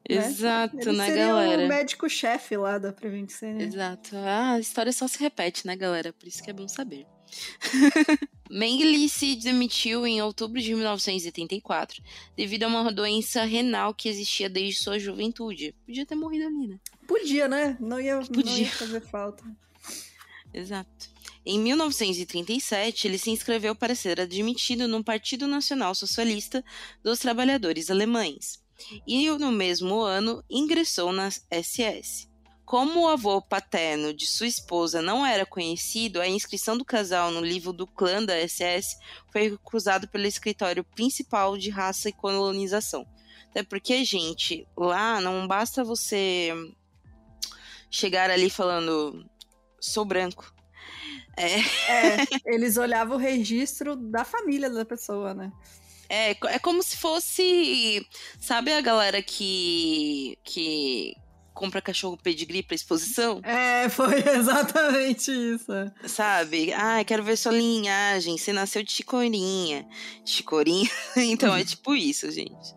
[0.09, 0.17] Né?
[0.17, 1.65] Exato, Ele né, seria galera?
[1.65, 3.63] o médico-chefe lá da Prevent Senior.
[3.63, 4.17] Exato.
[4.17, 6.13] Ah, a história só se repete, né, galera?
[6.13, 7.07] Por isso que é bom saber.
[8.51, 12.03] Mengele se demitiu em outubro de 1984
[12.37, 15.75] devido a uma doença renal que existia desde sua juventude.
[15.87, 16.79] Podia ter morrido ali, né?
[17.07, 17.77] Podia, né?
[17.81, 18.45] Não ia, Podia.
[18.45, 19.43] Não ia fazer falta.
[20.53, 21.15] Exato.
[21.47, 26.65] Em 1937, ele se inscreveu para ser admitido no Partido Nacional Socialista
[27.03, 28.64] dos Trabalhadores Alemães
[29.07, 32.29] e no mesmo ano ingressou na SS.
[32.65, 37.41] Como o avô paterno de sua esposa não era conhecido, a inscrição do casal no
[37.41, 38.97] livro do clã da SS
[39.31, 43.07] foi recusado pelo escritório principal de raça e colonização.
[43.51, 46.53] Até porque, gente, lá não basta você
[47.91, 49.25] chegar ali falando
[49.79, 50.53] sou branco.
[51.37, 51.59] É.
[51.59, 55.53] é eles olhavam o registro da família da pessoa, né?
[56.15, 58.07] É, é como se fosse.
[58.39, 60.39] Sabe a galera que.
[60.45, 61.17] que
[61.53, 63.41] compra cachorro pedigree pra exposição?
[63.43, 65.73] É, foi exatamente isso.
[66.07, 66.73] Sabe?
[66.73, 68.39] Ah, quero ver sua linhagem.
[68.39, 69.87] Você nasceu de chicorinha.
[70.25, 70.89] Chicorinha?
[71.17, 72.73] então é tipo isso, gente.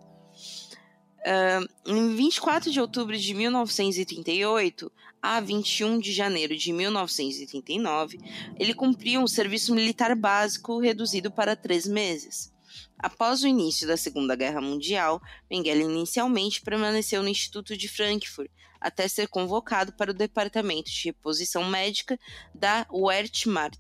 [1.28, 8.20] Uh, em 24 de outubro de 1938 a 21 de janeiro de 1939,
[8.58, 12.56] ele cumpriu um serviço militar básico reduzido para três meses.
[13.00, 18.50] Após o início da Segunda Guerra Mundial, Mengele inicialmente permaneceu no Instituto de Frankfurt,
[18.82, 22.20] até ser convocado para o Departamento de Reposição Médica
[22.54, 23.80] da Wehrmacht.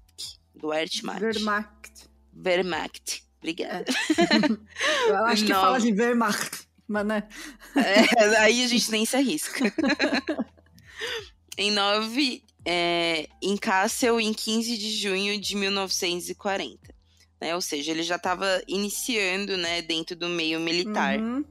[0.53, 1.21] Do Wehrmacht.
[1.23, 2.09] Wehrmacht.
[2.35, 3.23] Wehrmacht.
[3.37, 3.85] Obrigada.
[3.87, 5.09] É.
[5.09, 5.61] Eu acho que Não.
[5.61, 7.23] fala de Wehrmacht, mas né?
[7.75, 9.73] É, aí a gente nem se arrisca.
[11.57, 16.86] em 9, é, em Kassel, em 15 de junho de 1940
[17.39, 17.55] né?
[17.55, 21.19] Ou seja, ele já estava iniciando, né, dentro do meio militar.
[21.19, 21.45] Uhum.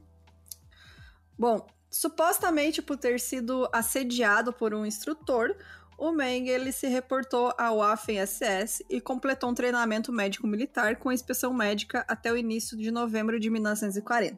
[1.37, 5.55] Bom, supostamente por ter sido assediado por um instrutor,
[5.97, 12.05] o Meng ele se reportou ao Waffen-SS e completou um treinamento médico-militar com inspeção médica
[12.07, 14.37] até o início de novembro de 1940.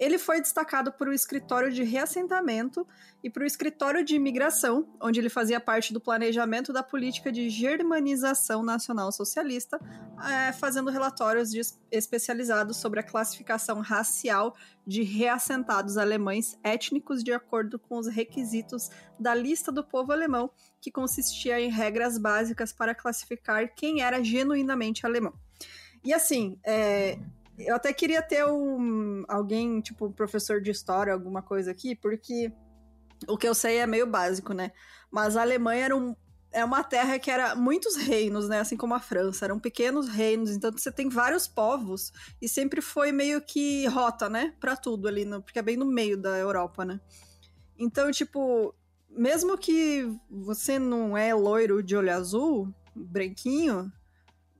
[0.00, 2.88] Ele foi destacado para o escritório de reassentamento
[3.22, 7.50] e para o escritório de imigração, onde ele fazia parte do planejamento da política de
[7.50, 9.78] germanização nacional socialista,
[10.26, 11.60] é, fazendo relatórios de,
[11.90, 19.34] especializados sobre a classificação racial de reassentados alemães étnicos de acordo com os requisitos da
[19.34, 25.34] lista do povo alemão, que consistia em regras básicas para classificar quem era genuinamente alemão.
[26.02, 27.18] E assim, é,
[27.66, 32.52] eu até queria ter um, alguém, tipo, professor de história, alguma coisa aqui, porque
[33.28, 34.72] o que eu sei é meio básico, né?
[35.10, 36.14] Mas a Alemanha era um,
[36.52, 38.60] é uma terra que era muitos reinos, né?
[38.60, 43.12] Assim como a França, eram pequenos reinos, então você tem vários povos e sempre foi
[43.12, 44.54] meio que rota, né?
[44.60, 47.00] Para tudo ali, no, porque é bem no meio da Europa, né?
[47.78, 48.74] Então, tipo,
[49.08, 53.92] mesmo que você não é loiro de olho azul, branquinho,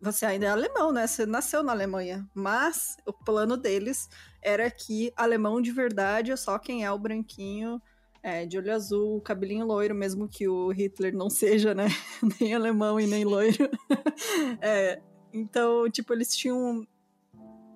[0.01, 1.07] você ainda é alemão, né?
[1.07, 2.29] Você nasceu na Alemanha.
[2.35, 4.09] Mas o plano deles
[4.43, 7.81] era que alemão de verdade é só quem é o branquinho,
[8.23, 11.89] é, de olho azul, cabelinho loiro, mesmo que o Hitler não seja, né?
[12.41, 13.71] nem alemão e nem loiro.
[14.61, 15.01] é,
[15.33, 16.87] então, tipo, eles tinham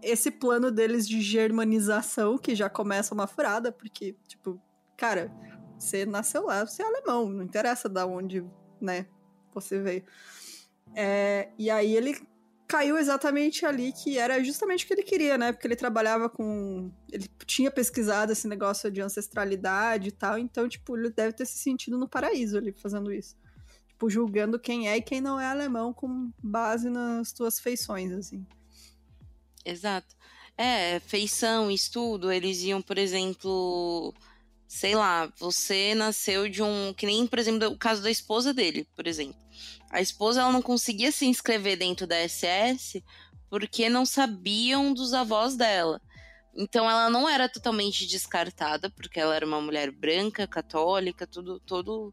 [0.03, 4.61] esse plano deles de germanização, que já começa uma furada, porque, tipo,
[4.97, 5.33] cara,
[5.79, 8.45] você nasceu lá, você é alemão, não interessa da onde,
[8.81, 9.07] né,
[9.55, 10.05] você veio.
[10.94, 12.16] É, e aí ele
[12.66, 15.52] caiu exatamente ali que era justamente o que ele queria, né?
[15.52, 16.90] Porque ele trabalhava com.
[17.12, 21.59] Ele tinha pesquisado esse negócio de ancestralidade e tal, então, tipo, ele deve ter se
[21.59, 23.37] sentido no paraíso ali fazendo isso.
[23.88, 28.44] Tipo, julgando quem é e quem não é alemão com base nas tuas feições, assim.
[29.64, 30.14] Exato.
[30.57, 34.14] É, feição, estudo, eles iam, por exemplo,
[34.66, 36.92] sei lá, você nasceu de um.
[36.94, 39.37] Que nem, por exemplo, o caso da esposa dele, por exemplo.
[39.90, 43.03] A esposa ela não conseguia se inscrever dentro da SS
[43.48, 46.00] porque não sabiam dos avós dela.
[46.57, 52.12] Então ela não era totalmente descartada, porque ela era uma mulher branca, católica, tudo, todo,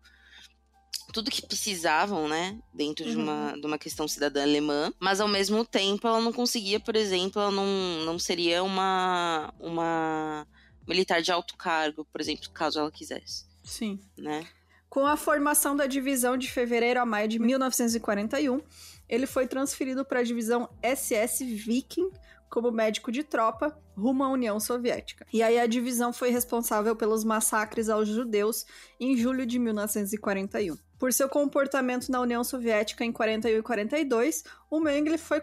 [1.13, 3.11] tudo que precisavam, né, dentro uhum.
[3.11, 6.95] de, uma, de uma questão cidadã alemã, mas ao mesmo tempo ela não conseguia, por
[6.95, 7.65] exemplo, ela não,
[8.05, 10.47] não seria uma, uma
[10.87, 13.45] militar de alto cargo, por exemplo, caso ela quisesse.
[13.63, 13.99] Sim.
[14.17, 14.47] Né?
[14.89, 18.61] Com a formação da divisão de fevereiro a maio de 1941,
[19.07, 22.11] ele foi transferido para a divisão SS Viking
[22.49, 25.25] como médico de tropa rumo à União Soviética.
[25.31, 28.65] E aí a divisão foi responsável pelos massacres aos judeus
[28.99, 30.77] em julho de 1941.
[31.01, 35.41] Por seu comportamento na União Soviética em 41 e 42, o Mengele foi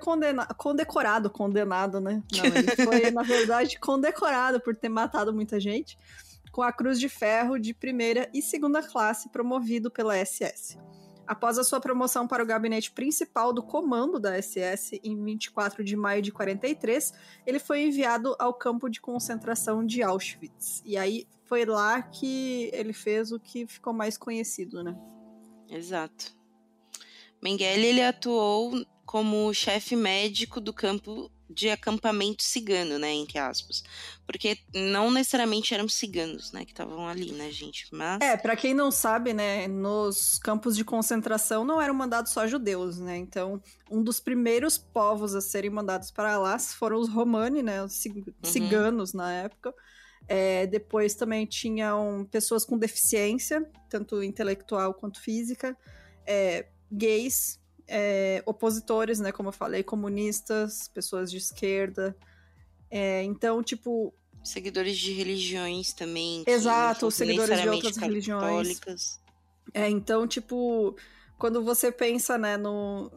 [0.57, 2.23] condecorado, condenado, né?
[2.33, 5.99] Não, ele foi, na verdade, condecorado por ter matado muita gente
[6.53, 10.79] com a Cruz de Ferro de primeira e segunda classe promovido pela SS.
[11.27, 15.97] Após a sua promoção para o gabinete principal do comando da SS em 24 de
[15.97, 17.13] maio de 43,
[17.45, 20.85] ele foi enviado ao campo de concentração de Auschwitz.
[20.85, 24.97] E aí foi lá que ele fez o que ficou mais conhecido, né?
[25.71, 26.33] Exato.
[27.43, 33.83] Mengele ele atuou como chefe médico do campo de acampamento cigano, né, entre aspas.
[34.27, 38.21] Porque não necessariamente eram ciganos, né, que estavam ali, né, gente, mas...
[38.21, 42.99] É, para quem não sabe, né, nos campos de concentração não eram mandados só judeus,
[42.99, 47.83] né, então um dos primeiros povos a serem mandados para lá foram os romani, né,
[47.83, 48.25] os uhum.
[48.43, 49.19] ciganos uhum.
[49.19, 49.75] na época.
[50.29, 55.75] É, depois também tinham pessoas com deficiência, tanto intelectual quanto física,
[56.27, 59.33] é, gays, é, opositores, né?
[59.33, 62.15] Como eu falei, comunistas, pessoas de esquerda.
[62.91, 64.15] É, então, tipo.
[64.45, 66.45] Seguidores de religiões também.
[66.47, 68.81] Exato, seguidores de outras religiões.
[69.75, 70.95] É, então, tipo,
[71.39, 73.11] quando você pensa, né, no,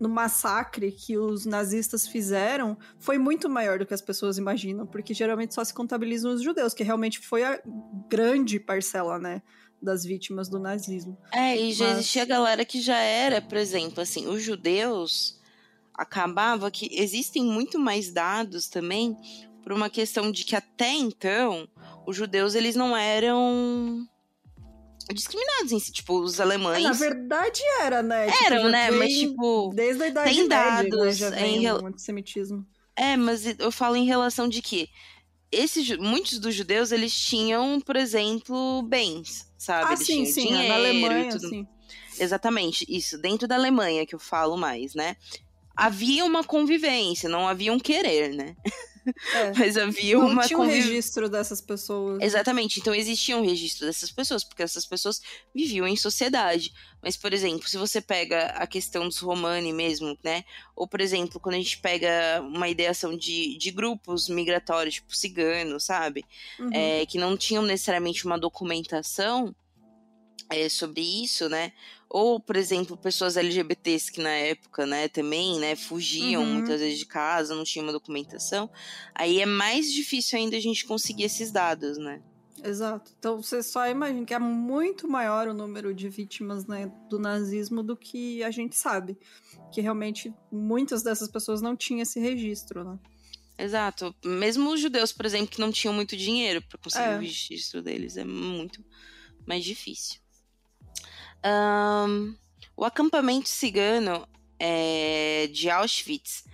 [0.00, 5.14] no massacre que os nazistas fizeram, foi muito maior do que as pessoas imaginam, porque
[5.14, 7.60] geralmente só se contabilizam os judeus, que realmente foi a
[8.08, 9.42] grande parcela, né?
[9.84, 11.18] das vítimas do nazismo.
[11.30, 11.98] É, e já Mas...
[11.98, 15.38] existia galera que já era, por exemplo, assim, os judeus
[15.92, 19.16] acabava que existem muito mais dados também
[19.62, 21.68] por uma questão de que até então
[22.06, 24.06] os judeus eles não eram
[25.12, 26.84] discriminados em si, tipo, os alemães.
[26.84, 28.30] É, na verdade era, né?
[28.30, 28.90] Tipo, Eram, né?
[28.90, 31.12] Mas tipo, desde a idade tem dados média, né?
[31.12, 32.66] já vem em um antissemitismo.
[32.96, 34.88] É, mas eu falo em relação de que
[35.50, 39.90] esses muitos dos judeus eles tinham, por exemplo, bens, sabe?
[39.90, 41.48] Ah, eles sim, sim, dinheiro na Alemanha, e tudo.
[41.48, 41.66] sim.
[42.18, 45.16] Exatamente, isso, dentro da Alemanha que eu falo mais, né?
[45.76, 48.56] havia uma convivência, não havia um querer, né?
[49.34, 49.52] É.
[49.58, 52.22] Mas havia não uma tinha um registro dessas pessoas.
[52.22, 52.80] Exatamente.
[52.80, 55.20] Então existia um registro dessas pessoas, porque essas pessoas
[55.54, 56.72] viviam em sociedade.
[57.02, 60.44] Mas, por exemplo, se você pega a questão dos Romani mesmo, né?
[60.74, 65.84] Ou, por exemplo, quando a gente pega uma ideação de, de grupos migratórios, tipo ciganos,
[65.84, 66.24] sabe?
[66.58, 66.70] Uhum.
[66.72, 69.54] É, que não tinham necessariamente uma documentação
[70.50, 71.72] é, sobre isso, né?
[72.14, 76.54] Ou, por exemplo, pessoas LGBTs que na época, né, também, né, fugiam uhum.
[76.54, 78.70] muitas vezes de casa, não tinha uma documentação.
[79.12, 82.22] Aí é mais difícil ainda a gente conseguir esses dados, né?
[82.62, 83.10] Exato.
[83.18, 87.82] Então você só imagina que é muito maior o número de vítimas né, do nazismo
[87.82, 89.18] do que a gente sabe.
[89.72, 92.96] Que realmente muitas dessas pessoas não tinham esse registro, né?
[93.58, 94.14] Exato.
[94.24, 97.16] Mesmo os judeus, por exemplo, que não tinham muito dinheiro para conseguir é.
[97.16, 98.84] o registro deles, é muito
[99.44, 100.22] mais difícil.
[101.44, 102.34] Um,
[102.76, 104.26] o acampamento cigano
[104.58, 106.44] é, de Auschwitz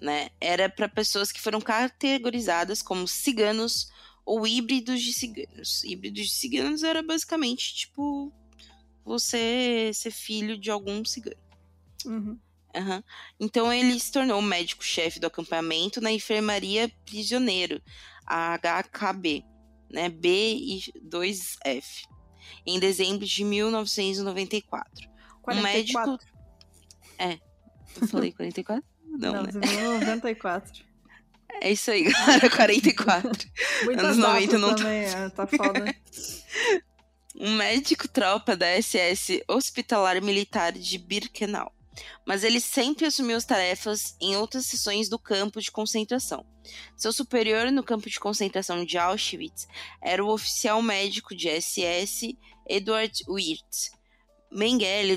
[0.00, 3.90] né, era para pessoas que foram categorizadas como ciganos
[4.24, 5.84] ou híbridos de ciganos.
[5.84, 8.32] Híbridos de ciganos era basicamente tipo
[9.04, 11.40] você ser filho de algum cigano.
[12.04, 12.38] Uhum.
[12.74, 13.02] Uhum.
[13.38, 17.82] Então ele se tornou médico-chefe do acampamento na enfermaria prisioneiro,
[18.24, 19.44] a HKB,
[19.90, 22.06] né, B e 2F
[22.66, 25.08] em dezembro de 1994.
[25.42, 25.58] 44.
[25.58, 26.18] Um médico.
[27.18, 27.38] É.
[28.00, 28.84] Eu falei 44?
[29.06, 30.06] Não, Não né?
[30.06, 30.84] 94.
[31.60, 32.48] É isso aí, galera.
[32.48, 33.30] 44.
[33.84, 35.94] Muitas Anos 90 não também, é, tá foda.
[37.36, 41.72] um médico tropa da SS Hospitalar Militar de Birkenau.
[42.26, 46.44] Mas ele sempre assumiu as tarefas em outras seções do campo de concentração.
[46.96, 49.66] Seu superior no campo de concentração de Auschwitz
[50.02, 52.36] era o oficial médico de SS
[52.68, 53.90] Edward Wirtz.
[54.50, 55.16] Mengele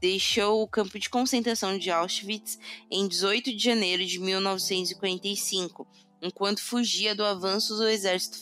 [0.00, 2.58] deixou o campo de concentração de Auschwitz
[2.90, 5.86] em 18 de janeiro de 1945,
[6.22, 8.38] enquanto fugia do avanço do Exército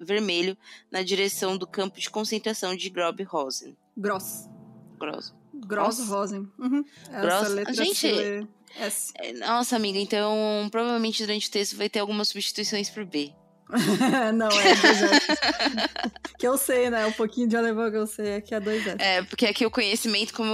[0.00, 0.56] Vermelho
[0.92, 3.76] na direção do campo de concentração de Grob-Rosen.
[3.96, 4.48] Gross.
[4.98, 5.34] Gross.
[5.66, 6.50] Gross-Rosen.
[6.58, 6.84] Uhum.
[7.20, 7.48] Gross.
[7.48, 8.06] Letra gente,
[8.76, 9.12] S.
[9.16, 13.32] É, nossa, amiga, então provavelmente durante o texto vai ter algumas substituições por B.
[14.34, 15.26] não, é dois S.
[16.38, 17.04] que eu sei, né?
[17.04, 18.96] Um pouquinho de alemão que eu sei é que é dois S.
[18.98, 20.50] É, porque aqui o conhecimento, como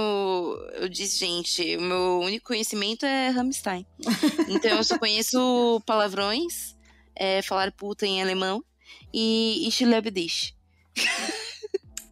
[0.73, 3.85] eu disse, gente, o meu único conhecimento é Rammstein.
[4.49, 6.75] Então eu só conheço palavrões,
[7.15, 8.63] é, falar puta em alemão
[9.13, 9.83] e Ich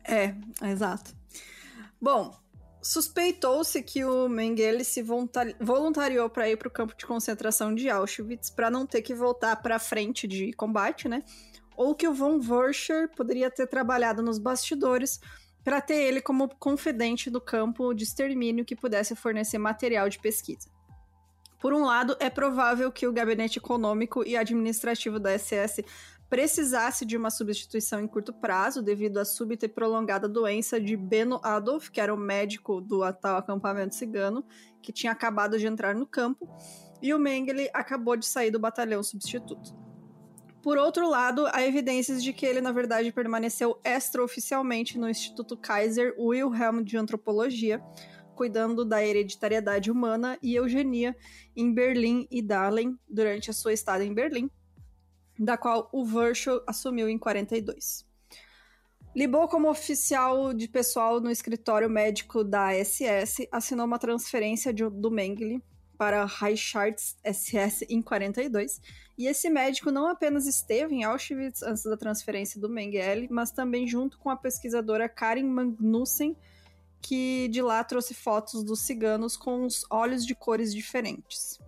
[0.05, 0.35] é,
[0.69, 1.15] exato.
[2.01, 2.35] Bom,
[2.83, 8.49] Suspeitou-se que o Mengele se voluntariou para ir para o campo de concentração de Auschwitz
[8.49, 11.23] para não ter que voltar para a frente de combate, né?
[11.77, 15.21] Ou que o von Würscher poderia ter trabalhado nos bastidores
[15.63, 20.69] para ter ele como confidente do campo de extermínio que pudesse fornecer material de pesquisa.
[21.57, 25.85] Por um lado, é provável que o gabinete econômico e administrativo da SS
[26.33, 31.39] precisasse de uma substituição em curto prazo devido à súbita e prolongada doença de Beno
[31.43, 34.43] Adolf, que era o médico do atual acampamento cigano,
[34.81, 36.49] que tinha acabado de entrar no campo,
[36.99, 39.77] e o Mengele acabou de sair do batalhão substituto.
[40.63, 46.15] Por outro lado, há evidências de que ele, na verdade, permaneceu extraoficialmente no Instituto Kaiser
[46.17, 47.79] Wilhelm de Antropologia,
[48.33, 51.15] cuidando da hereditariedade humana e eugenia
[51.55, 54.49] em Berlim e Dahlem durante a sua estada em Berlim,
[55.43, 58.05] da qual o Virchow assumiu em 42.
[59.15, 65.11] Libou como oficial de pessoal no escritório médico da SS, assinou uma transferência de, do
[65.11, 65.61] Mengele
[65.95, 68.81] para Reichardt SS em 42,
[69.15, 73.87] e esse médico não apenas esteve em Auschwitz antes da transferência do Mengele, mas também
[73.87, 76.35] junto com a pesquisadora Karin Magnussen,
[76.99, 81.59] que de lá trouxe fotos dos ciganos com os olhos de cores diferentes.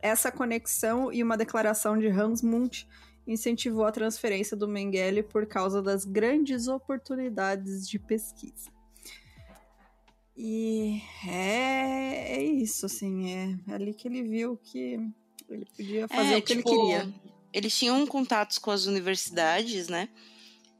[0.00, 2.86] Essa conexão e uma declaração de Hans Mundt
[3.26, 8.70] incentivou a transferência do Mengele por causa das grandes oportunidades de pesquisa.
[10.36, 14.98] E é, é isso, assim, é, é ali que ele viu que
[15.48, 17.14] ele podia fazer é, o que tipo, ele queria.
[17.52, 20.08] Eles tinham contatos com as universidades, né?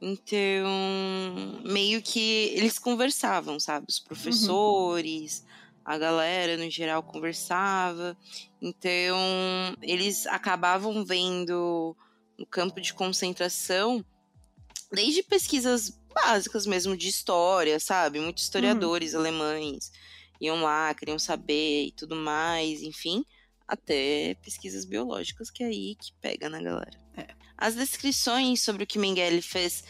[0.01, 3.85] Então, meio que eles conversavam, sabe?
[3.87, 5.45] Os professores, uhum.
[5.85, 8.17] a galera no geral conversava.
[8.61, 9.17] Então,
[9.81, 11.95] eles acabavam vendo
[12.43, 14.03] no campo de concentração,
[14.91, 18.19] desde pesquisas básicas mesmo de história, sabe?
[18.19, 19.19] Muitos historiadores uhum.
[19.21, 19.91] alemães
[20.41, 23.25] iam lá, queriam saber e tudo mais, enfim,
[23.65, 26.99] até pesquisas biológicas, que é aí que pega, né, galera?
[27.15, 27.27] É.
[27.57, 29.85] As descrições sobre o que Mengele fez.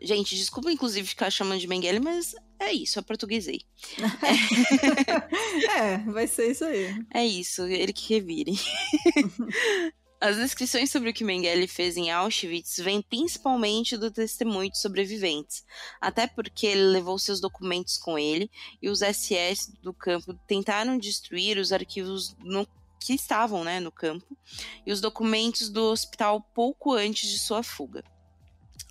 [0.00, 3.60] Gente, desculpa inclusive ficar chamando de Mengele, mas É isso, eu portuguesei.
[5.78, 6.96] é, vai ser isso aí.
[7.14, 8.54] É isso, ele que revire.
[10.22, 15.64] As descrições sobre o que Mengele fez em Auschwitz vêm principalmente do testemunho de sobreviventes,
[16.00, 18.48] até porque ele levou seus documentos com ele
[18.80, 22.64] e os SS do campo tentaram destruir os arquivos no,
[23.00, 24.38] que estavam né, no campo
[24.86, 28.04] e os documentos do hospital pouco antes de sua fuga.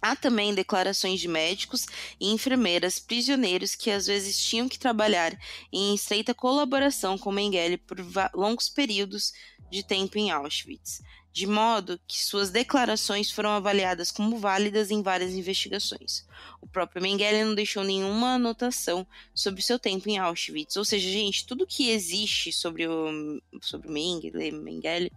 [0.02, 1.86] Há também declarações de médicos
[2.20, 5.40] e enfermeiras prisioneiros que às vezes tinham que trabalhar
[5.72, 7.98] em estreita colaboração com Mengele por
[8.34, 9.32] longos períodos
[9.72, 11.02] de tempo em Auschwitz,
[11.32, 16.26] de modo que suas declarações foram avaliadas como válidas em várias investigações.
[16.60, 21.46] O próprio Mengele não deixou nenhuma anotação sobre seu tempo em Auschwitz, ou seja, gente,
[21.46, 25.12] tudo que existe sobre o sobre Mengele, Mengele,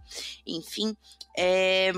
[0.45, 0.95] enfim,
[1.37, 1.91] é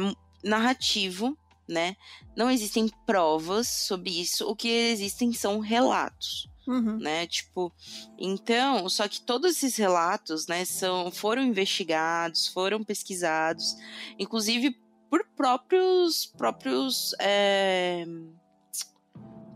[0.43, 1.37] narrativo,
[1.67, 1.95] né?
[2.35, 6.49] Não existem provas sobre isso, o que existem são relatos.
[6.67, 6.97] Uhum.
[6.97, 7.25] Né?
[7.27, 7.71] Tipo,
[8.17, 13.75] então, só que todos esses relatos, né, são, foram investigados, foram pesquisados,
[14.19, 14.77] inclusive
[15.09, 18.05] por próprios próprios é,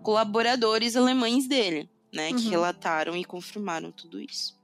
[0.01, 2.37] colaboradores alemães dele, né, uhum.
[2.37, 4.60] que relataram e confirmaram tudo isso.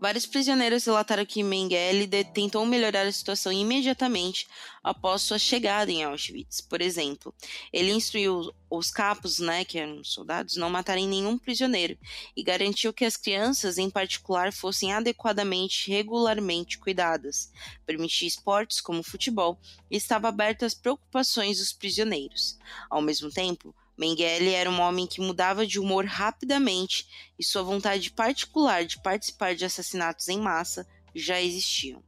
[0.00, 4.46] Vários prisioneiros relataram que Mengele tentou melhorar a situação imediatamente
[4.80, 6.60] após sua chegada em Auschwitz.
[6.60, 7.34] Por exemplo,
[7.72, 11.98] ele instruiu os capos, né, que eram soldados, não matarem nenhum prisioneiro
[12.36, 17.50] e garantiu que as crianças, em particular, fossem adequadamente regularmente cuidadas.
[17.84, 19.58] Permitia esportes como futebol
[19.90, 22.56] e estava aberto às preocupações dos prisioneiros.
[22.88, 28.12] Ao mesmo tempo, Mengele era um homem que mudava de humor rapidamente e sua vontade
[28.12, 32.00] particular de participar de assassinatos em massa já existiam.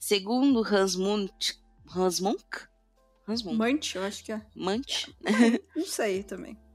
[0.00, 1.60] Segundo Hans Munch,
[1.94, 2.66] Hans Monk?
[3.28, 3.58] Hans Monk.
[3.58, 4.40] Munch, eu acho que é.
[4.56, 5.14] Munch?
[5.76, 6.58] Não sei também.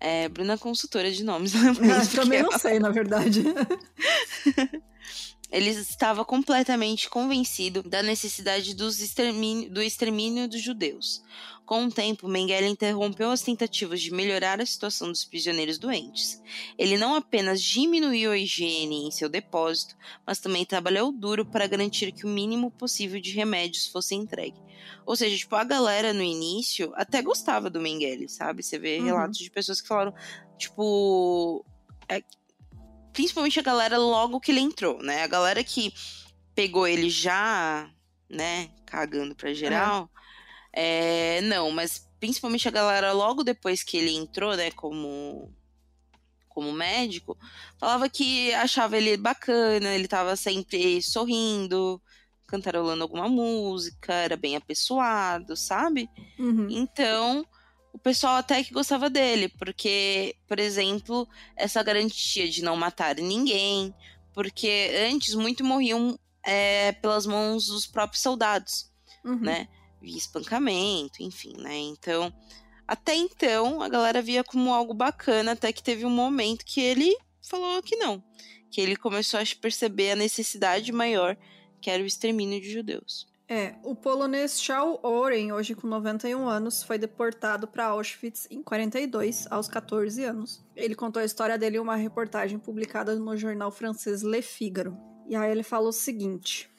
[0.00, 1.52] É, Bruna é consultora de nomes.
[1.54, 3.44] Ah, também não sei, na verdade.
[5.50, 8.88] ele estava completamente convencido da necessidade do
[9.82, 11.22] extermínio dos judeus.
[11.68, 16.42] Com o tempo, Mengele interrompeu as tentativas de melhorar a situação dos prisioneiros doentes.
[16.78, 19.94] Ele não apenas diminuiu a higiene em seu depósito,
[20.26, 24.56] mas também trabalhou duro para garantir que o mínimo possível de remédios fosse entregue.
[25.04, 28.62] Ou seja, tipo, a galera no início até gostava do Mengele, sabe?
[28.62, 29.04] Você vê uhum.
[29.04, 30.14] relatos de pessoas que falaram,
[30.56, 31.66] tipo,
[32.08, 32.22] é,
[33.12, 35.22] principalmente a galera logo que ele entrou, né?
[35.22, 35.92] A galera que
[36.54, 37.90] pegou ele já,
[38.26, 40.10] né, cagando pra geral.
[40.72, 41.40] É.
[41.42, 45.52] Não, mas principalmente a galera logo depois que ele entrou, né, como
[46.48, 47.38] como médico,
[47.78, 52.02] falava que achava ele bacana, ele tava sempre sorrindo,
[52.48, 56.10] cantarolando alguma música, era bem apessoado, sabe?
[56.36, 56.66] Uhum.
[56.68, 57.46] Então,
[57.92, 63.94] o pessoal até que gostava dele, porque, por exemplo, essa garantia de não matar ninguém,
[64.34, 68.90] porque antes muito morriam é, pelas mãos dos próprios soldados,
[69.24, 69.38] uhum.
[69.38, 69.68] né?
[70.00, 71.76] Via espancamento, enfim, né?
[71.76, 72.32] Então,
[72.86, 77.16] até então, a galera via como algo bacana, até que teve um momento que ele
[77.42, 78.22] falou que não,
[78.70, 81.36] que ele começou a perceber a necessidade maior,
[81.80, 83.26] que era o extermínio de judeus.
[83.50, 89.46] É, o polonês Charles Oren, hoje com 91 anos, foi deportado para Auschwitz em 42,
[89.50, 90.62] aos 14 anos.
[90.76, 94.98] Ele contou a história dele em uma reportagem publicada no jornal francês Le Figaro.
[95.26, 96.70] E aí ele fala o seguinte: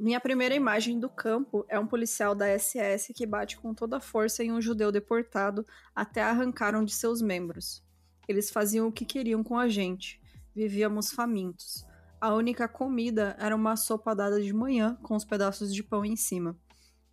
[0.00, 4.00] Minha primeira imagem do campo é um policial da SS que bate com toda a
[4.00, 7.82] força em um judeu deportado até arrancar um de seus membros.
[8.28, 10.20] Eles faziam o que queriam com a gente.
[10.54, 11.84] Vivíamos famintos.
[12.20, 16.14] A única comida era uma sopa dada de manhã com os pedaços de pão em
[16.14, 16.56] cima.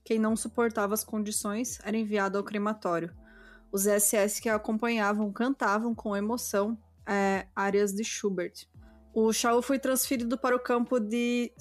[0.03, 3.11] Quem não suportava as condições era enviado ao crematório.
[3.71, 8.67] Os SS que a acompanhavam cantavam com emoção é, áreas de Schubert.
[9.11, 11.51] O Shaul foi transferido para o campo de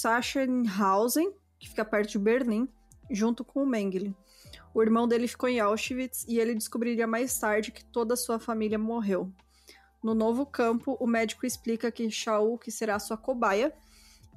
[0.00, 2.68] Sachsenhausen, que fica perto de Berlim,
[3.10, 4.14] junto com o Mengele.
[4.72, 8.38] O irmão dele ficou em Auschwitz e ele descobriria mais tarde que toda a sua
[8.38, 9.32] família morreu.
[10.00, 13.74] No novo campo, o médico explica que Shaul que será sua cobaia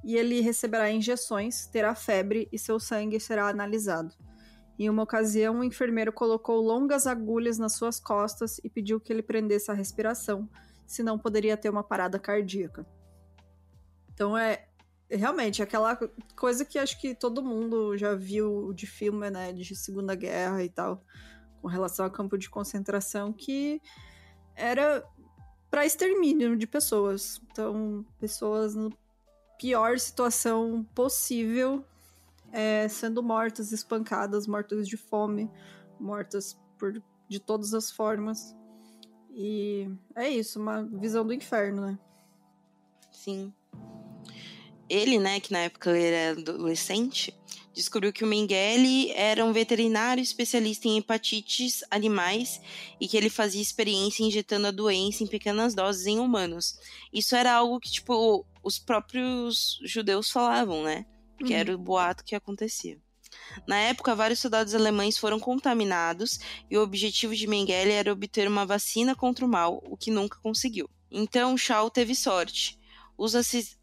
[0.04, 4.16] e ele receberá injeções, terá febre e seu sangue será analisado.
[4.80, 9.22] Em uma ocasião, um enfermeiro colocou longas agulhas nas suas costas e pediu que ele
[9.22, 10.50] prendesse a respiração,
[10.88, 12.84] senão poderia ter uma parada cardíaca.
[14.12, 14.66] Então é
[15.12, 15.96] realmente aquela
[16.36, 20.70] coisa que acho que todo mundo já viu de filme, né, de Segunda Guerra e
[20.70, 21.04] tal,
[21.62, 23.82] com relação ao campo de concentração, que
[24.56, 25.04] era
[25.70, 27.42] para extermínio de pessoas.
[27.52, 28.90] Então, pessoas na
[29.60, 31.86] pior situação possível,
[32.52, 35.50] é, sendo mortas, espancadas, mortas de fome,
[36.00, 38.56] mortas por, de todas as formas.
[39.34, 42.00] E é isso, uma visão do inferno, né?
[43.12, 43.54] Sim.
[44.92, 47.34] Ele, né, que na época ele era adolescente,
[47.74, 52.60] descobriu que o Mengele era um veterinário especialista em hepatites animais
[53.00, 56.78] e que ele fazia experiência injetando a doença em pequenas doses em humanos.
[57.14, 61.06] Isso era algo que, tipo, os próprios judeus falavam, né?
[61.38, 61.60] Que uhum.
[61.60, 63.00] era o boato que acontecia.
[63.66, 66.38] Na época, vários soldados alemães foram contaminados
[66.70, 70.38] e o objetivo de Mengele era obter uma vacina contra o mal, o que nunca
[70.44, 70.90] conseguiu.
[71.10, 72.78] Então, Shaw teve sorte.
[73.24, 73.36] Os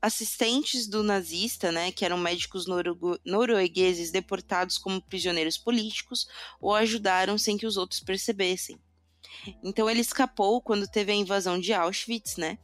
[0.02, 2.66] assistentes do nazista, né, que eram médicos
[3.24, 6.26] noruegueses deportados como prisioneiros políticos,
[6.60, 8.80] o ajudaram sem que os outros percebessem.
[9.62, 12.58] Então ele escapou quando teve a invasão de Auschwitz, né?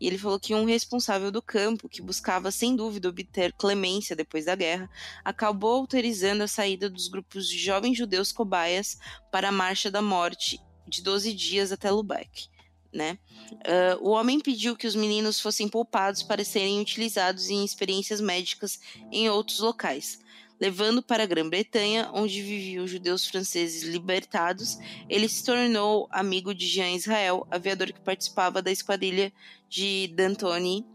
[0.00, 4.44] E ele falou que um responsável do campo, que buscava sem dúvida obter clemência depois
[4.44, 4.88] da guerra,
[5.24, 8.96] acabou autorizando a saída dos grupos de jovens judeus cobaias
[9.32, 12.48] para a Marcha da Morte de 12 dias até Lubeck.
[12.92, 13.18] Né?
[13.52, 18.80] Uh, o homem pediu que os meninos fossem poupados para serem utilizados em experiências médicas
[19.12, 20.18] em outros locais
[20.60, 24.78] levando para a Grã-Bretanha, onde viviam judeus franceses libertados.
[25.08, 29.32] Ele se tornou amigo de Jean Israel, aviador que participava da esquadrilha
[29.68, 30.86] de D'Antoni.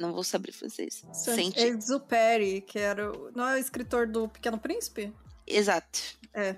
[0.00, 1.04] Não vou saber francês.
[1.12, 3.30] Saint-Exupéry, que era o...
[3.32, 5.12] não é o escritor do Pequeno Príncipe?
[5.46, 6.00] Exato.
[6.36, 6.56] É.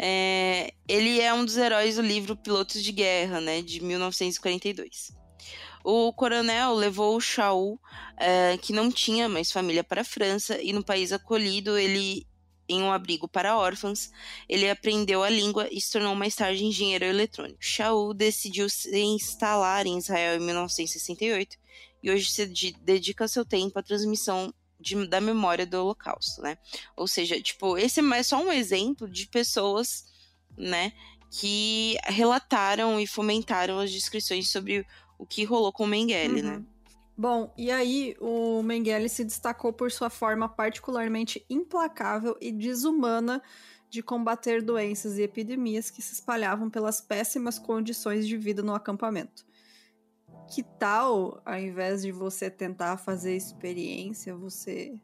[0.00, 0.74] é.
[0.88, 5.12] Ele é um dos heróis do livro Pilotos de Guerra, né, de 1942.
[5.84, 7.78] O coronel levou o Shaul,
[8.16, 12.26] é, que não tinha mais família, para a França, e no país acolhido ele
[12.68, 14.10] em um abrigo para órfãos,
[14.48, 17.58] ele aprendeu a língua e se tornou mais tarde engenheiro eletrônico.
[17.60, 21.58] Shaul decidiu se instalar em Israel em 1968
[22.02, 22.46] e hoje se
[22.80, 24.52] dedica seu tempo à transmissão
[24.84, 26.58] de, da memória do Holocausto, né?
[26.94, 30.04] Ou seja, tipo, esse é só um exemplo de pessoas,
[30.56, 30.92] né,
[31.30, 34.86] que relataram e fomentaram as descrições sobre
[35.18, 36.50] o que rolou com o Mengele, né?
[36.50, 36.58] uhum.
[36.60, 36.64] né?
[37.16, 43.40] Bom, e aí o Mengele se destacou por sua forma particularmente implacável e desumana
[43.88, 49.46] de combater doenças e epidemias que se espalhavam pelas péssimas condições de vida no acampamento.
[50.48, 54.98] Que tal, ao invés de você tentar fazer experiência, você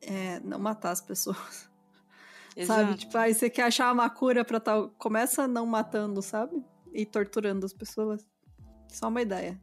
[0.00, 1.68] é, não matar as pessoas?
[2.56, 2.80] Exato.
[2.82, 2.98] Sabe?
[2.98, 4.90] Tipo, aí você quer achar uma cura pra tal.
[4.90, 6.62] Começa não matando, sabe?
[6.92, 8.24] E torturando as pessoas.
[8.88, 9.60] Só uma ideia.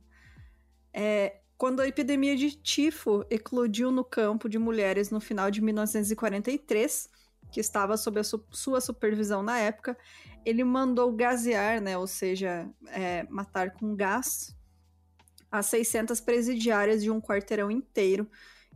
[0.94, 7.10] É, quando a epidemia de tifo eclodiu no campo de mulheres no final de 1943,
[7.52, 9.98] que estava sob a su sua supervisão na época,
[10.44, 14.56] ele mandou gasear, né, ou seja, é, matar com gás,
[15.52, 18.30] as 600 presidiárias de um quarteirão inteiro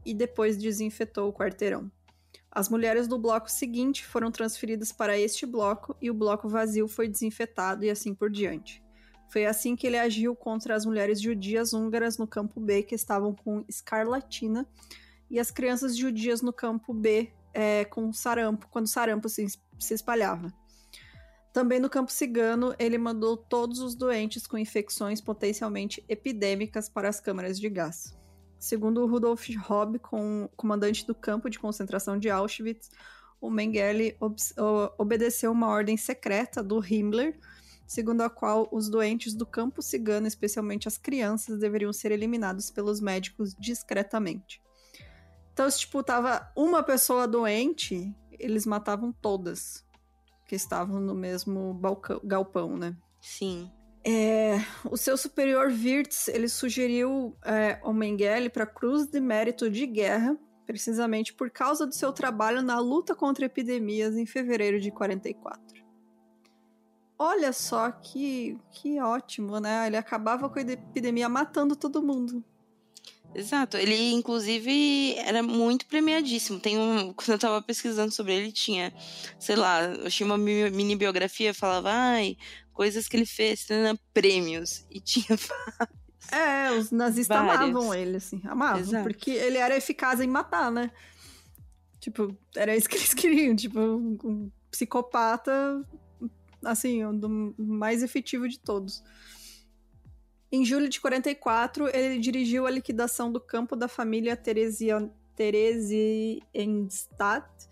[0.06, 1.90] e depois desinfetou o quarteirão.
[2.52, 7.08] As mulheres do bloco seguinte foram transferidas para este bloco e o bloco vazio foi
[7.08, 8.84] desinfetado e assim por diante.
[9.30, 13.34] Foi assim que ele agiu contra as mulheres judias húngaras no campo B que estavam
[13.34, 14.66] com escarlatina
[15.30, 19.46] e as crianças judias no campo B é, com sarampo, quando sarampo se,
[19.80, 20.54] se espalhava.
[21.56, 27.22] Também no campo cigano, ele mandou todos os doentes com infecções potencialmente epidêmicas para as
[27.22, 28.14] câmaras de gás.
[28.60, 32.92] Segundo Rudolf Hobb, com, comandante do campo de concentração de Auschwitz,
[33.40, 34.36] o Mengele ob
[34.98, 37.40] obedeceu uma ordem secreta do Himmler
[37.88, 43.00] segundo a qual os doentes do campo cigano, especialmente as crianças, deveriam ser eliminados pelos
[43.00, 44.62] médicos discretamente.
[45.54, 49.85] Então, se tipo, tava uma pessoa doente, eles matavam todas
[50.48, 52.96] que estavam no mesmo balcão, galpão, né?
[53.20, 53.72] Sim.
[54.08, 54.58] É,
[54.90, 59.88] o seu superior Wirtz, ele sugeriu é, o Mengele para a Cruz de Mérito de
[59.88, 65.84] Guerra, precisamente por causa do seu trabalho na luta contra epidemias em fevereiro de 44.
[67.18, 69.88] Olha só que, que ótimo, né?
[69.88, 72.44] Ele acabava com a epidemia matando todo mundo.
[73.36, 73.78] Exato.
[73.78, 76.60] Ele, inclusive, era muito premiadíssimo.
[76.60, 77.12] Tem um.
[77.14, 78.94] Quando eu tava pesquisando sobre ele, tinha,
[79.40, 82.38] sei lá, eu tinha uma mini biografia, falava, ai,
[82.74, 84.86] coisas que ele fez, né, prêmios.
[84.90, 85.38] E tinha
[86.32, 87.70] É, os nazistas Vários.
[87.70, 89.04] amavam ele, assim, amavam, Exato.
[89.04, 90.90] porque ele era eficaz em matar, né?
[92.00, 95.86] Tipo, era isso que eles queriam, tipo, um psicopata
[96.66, 99.04] assim, o do mais efetivo de todos.
[100.56, 104.38] Em julho de 44, ele dirigiu a liquidação do campo da família
[105.36, 107.70] Theresienstadt,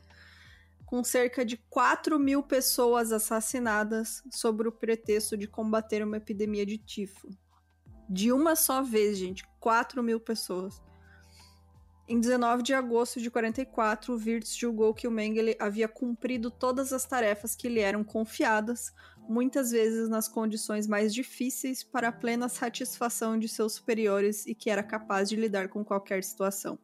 [0.85, 6.77] com cerca de 4 mil pessoas assassinadas sob o pretexto de combater uma epidemia de
[6.77, 7.29] tifo.
[8.09, 10.81] De uma só vez, gente, 4 mil pessoas.
[12.05, 17.05] Em 19 de agosto de 44, Wirtz julgou que o Mengele havia cumprido todas as
[17.05, 18.93] tarefas que lhe eram confiadas,
[19.27, 24.69] muitas vezes nas condições mais difíceis para a plena satisfação de seus superiores e que
[24.69, 26.77] era capaz de lidar com qualquer situação.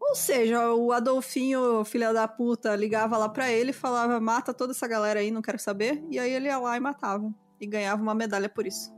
[0.00, 4.72] Ou seja, o Adolfinho, filha da puta, ligava lá pra ele e falava: mata toda
[4.72, 6.02] essa galera aí, não quero saber.
[6.08, 7.30] E aí ele ia lá e matava.
[7.60, 8.97] E ganhava uma medalha por isso.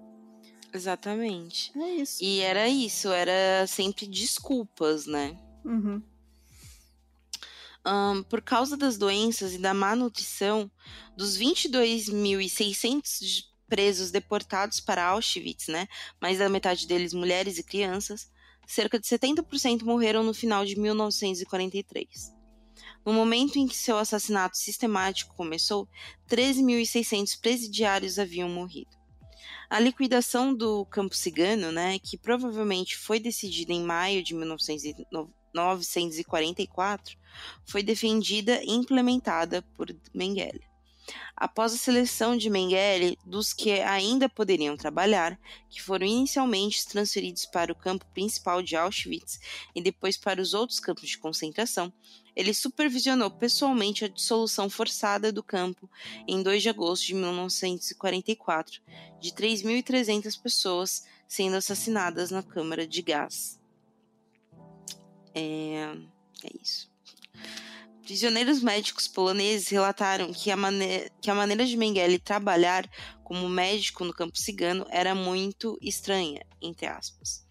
[0.72, 1.72] Exatamente.
[1.78, 2.22] É isso.
[2.22, 5.36] E era isso, era sempre desculpas, né?
[5.64, 6.02] Uhum.
[7.86, 10.70] Um, por causa das doenças e da má nutrição,
[11.16, 15.88] dos 22.600 presos deportados para Auschwitz, né,
[16.20, 18.28] mais da metade deles mulheres e crianças,
[18.66, 22.34] cerca de 70% morreram no final de 1943.
[23.06, 25.88] No momento em que seu assassinato sistemático começou,
[26.28, 28.99] 13.600 presidiários haviam morrido.
[29.70, 37.16] A liquidação do campo cigano, né, que provavelmente foi decidida em maio de 1944,
[37.64, 40.69] foi defendida e implementada por Mengele.
[41.36, 45.38] Após a seleção de Mengele dos que ainda poderiam trabalhar,
[45.68, 49.40] que foram inicialmente transferidos para o campo principal de Auschwitz
[49.74, 51.92] e depois para os outros campos de concentração,
[52.34, 55.90] ele supervisionou pessoalmente a dissolução forçada do campo
[56.26, 58.80] em 2 de agosto de 1944,
[59.20, 63.60] de 3.300 pessoas sendo assassinadas na câmara de gás.
[65.34, 65.94] É,
[66.44, 66.89] é isso.
[68.10, 70.56] Prisioneiros médicos poloneses relataram que a,
[71.22, 72.90] que a maneira de Mengele trabalhar
[73.22, 77.46] como médico no campo cigano era muito estranha, entre aspas.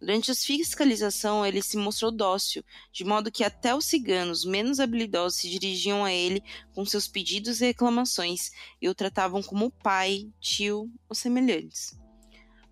[0.00, 5.38] Durante a fiscalização, ele se mostrou dócil, de modo que até os ciganos menos habilidosos
[5.38, 6.42] se dirigiam a ele
[6.74, 8.50] com seus pedidos e reclamações
[8.82, 11.96] e o tratavam como pai, tio ou semelhantes.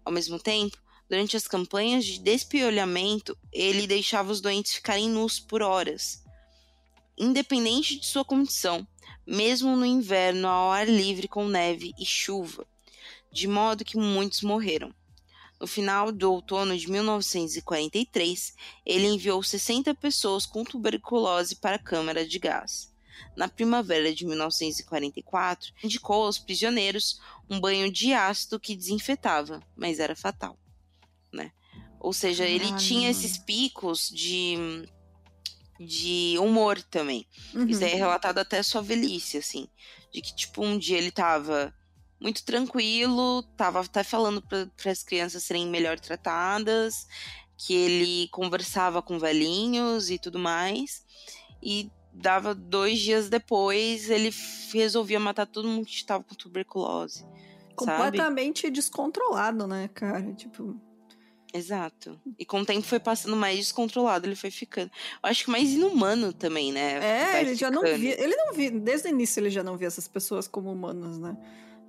[0.05, 0.77] Ao mesmo tempo,
[1.09, 6.27] durante as campanhas de despiolhamento, ele deixava os doentes ficarem nus por horas
[7.19, 8.87] independente de sua condição,
[9.27, 12.67] mesmo no inverno ao ar livre com neve e chuva,
[13.33, 14.95] de modo que muitos morreram.
[15.61, 18.55] No final do outono de 1943,
[18.87, 22.93] ele enviou 60 pessoas com tuberculose para a câmara de gás.
[23.37, 30.15] Na primavera de 1944, indicou aos prisioneiros um banho de ácido que desinfetava, mas era
[30.15, 30.57] fatal.
[31.33, 31.53] Né?
[31.99, 34.87] Ou seja, ele tinha esses picos de
[35.79, 37.27] de humor também.
[37.55, 37.67] Uhum.
[37.67, 38.01] Isso aí é uhum.
[38.01, 39.69] relatado até sua velhice, assim.
[40.13, 41.75] De que, tipo, um dia ele tava
[42.21, 47.07] muito tranquilo, tava até falando para as crianças serem melhor tratadas,
[47.57, 51.05] que ele conversava com velhinhos e tudo mais.
[51.63, 54.35] E dava dois dias depois, ele
[54.73, 57.25] resolvia matar todo mundo que estava com tuberculose.
[57.77, 58.73] Completamente sabe?
[58.73, 60.33] descontrolado, né, cara?
[60.35, 60.81] Tipo.
[61.53, 62.21] Exato.
[62.39, 64.91] E com o tempo foi passando mais descontrolado, ele foi ficando.
[65.23, 66.97] Eu acho que mais inumano também, né?
[66.97, 67.59] É, Vai ele ficando.
[67.59, 68.23] já não via.
[68.23, 68.71] Ele não via.
[68.71, 71.37] Desde o início ele já não via essas pessoas como humanas, né?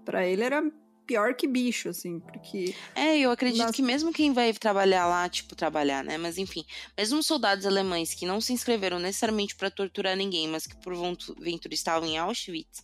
[0.05, 0.63] Pra ele era
[1.05, 2.75] pior que bicho, assim, porque.
[2.95, 6.17] É, eu acredito que mesmo quem vai trabalhar lá, tipo, trabalhar, né?
[6.17, 6.63] Mas enfim,
[6.97, 10.93] mesmo soldados alemães que não se inscreveram necessariamente para torturar ninguém, mas que por
[11.39, 12.83] ventura estavam em Auschwitz,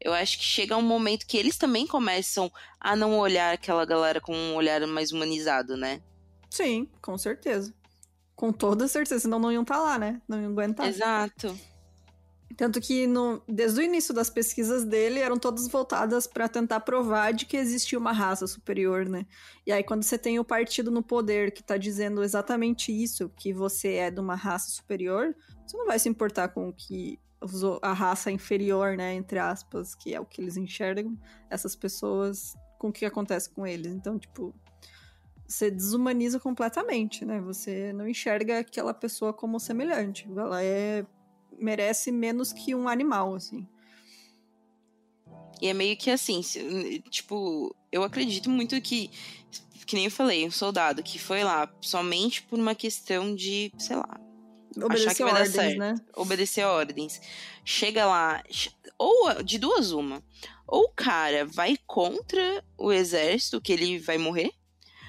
[0.00, 2.50] eu acho que chega um momento que eles também começam
[2.80, 6.00] a não olhar aquela galera com um olhar mais humanizado, né?
[6.50, 7.72] Sim, com certeza.
[8.34, 10.22] Com toda certeza, senão não iam estar tá lá, né?
[10.28, 10.88] Não iam aguentar.
[10.88, 11.58] Exato.
[12.56, 17.32] Tanto que no, desde o início das pesquisas dele eram todas voltadas para tentar provar
[17.32, 19.26] de que existia uma raça superior, né?
[19.66, 23.52] E aí quando você tem o partido no poder que tá dizendo exatamente isso, que
[23.52, 27.18] você é de uma raça superior, você não vai se importar com o que
[27.82, 31.16] a raça inferior, né, entre aspas, que é o que eles enxergam,
[31.48, 33.92] essas pessoas, com o que acontece com eles.
[33.92, 34.54] Então, tipo,
[35.48, 37.40] você desumaniza completamente, né?
[37.40, 40.28] Você não enxerga aquela pessoa como semelhante.
[40.36, 41.06] Ela é
[41.58, 43.66] merece menos que um animal, assim.
[45.60, 46.40] E é meio que assim,
[47.10, 49.10] tipo, eu acredito muito que,
[49.86, 53.96] que nem eu falei, um soldado que foi lá somente por uma questão de, sei
[53.96, 54.20] lá,
[54.76, 55.78] Obedecer achar que vai ordens, dar certo.
[55.78, 55.94] Né?
[56.14, 57.20] Obedecer ordens.
[57.64, 58.44] Chega lá,
[58.96, 60.22] ou de duas uma.
[60.66, 64.52] Ou o cara vai contra o exército, que ele vai morrer,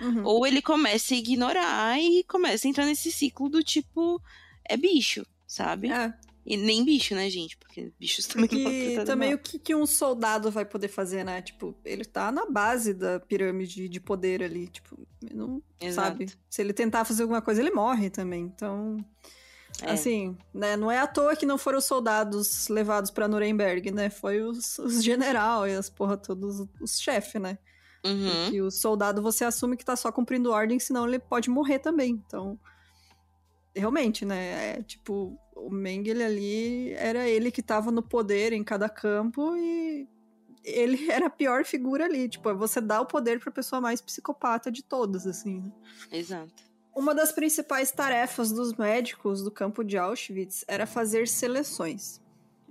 [0.02, 0.24] uhum.
[0.24, 4.22] ou ele começa a ignorar e começa a entrar nesse ciclo do tipo,
[4.66, 5.92] é bicho, sabe?
[5.92, 6.14] É.
[6.46, 7.56] E nem bicho, né, gente?
[7.58, 9.38] Porque bichos também Porque não também mal.
[9.38, 11.42] o que, que um soldado vai poder fazer, né?
[11.42, 14.68] Tipo, ele tá na base da pirâmide de poder ali.
[14.68, 14.98] Tipo,
[15.32, 16.08] não Exato.
[16.08, 16.34] sabe.
[16.50, 18.42] Se ele tentar fazer alguma coisa, ele morre também.
[18.42, 18.98] Então.
[19.82, 19.92] É.
[19.92, 20.76] Assim, né?
[20.76, 24.10] Não é à toa que não foram os soldados levados para Nuremberg, né?
[24.10, 27.60] Foi os, os general e as porra todos os chefes, né?
[28.06, 28.44] Uhum.
[28.44, 32.12] Porque o soldado você assume que tá só cumprindo ordem, senão ele pode morrer também.
[32.26, 32.60] Então,
[33.76, 34.78] realmente, né?
[34.78, 40.08] É, tipo, o Mengele ali era ele que tava no poder em cada campo e
[40.64, 42.30] ele era a pior figura ali.
[42.30, 45.62] Tipo, você dá o poder pra pessoa mais psicopata de todas, assim.
[45.62, 45.72] Né?
[46.12, 46.70] Exato.
[46.96, 52.20] Uma das principais tarefas dos médicos do campo de Auschwitz era fazer seleções.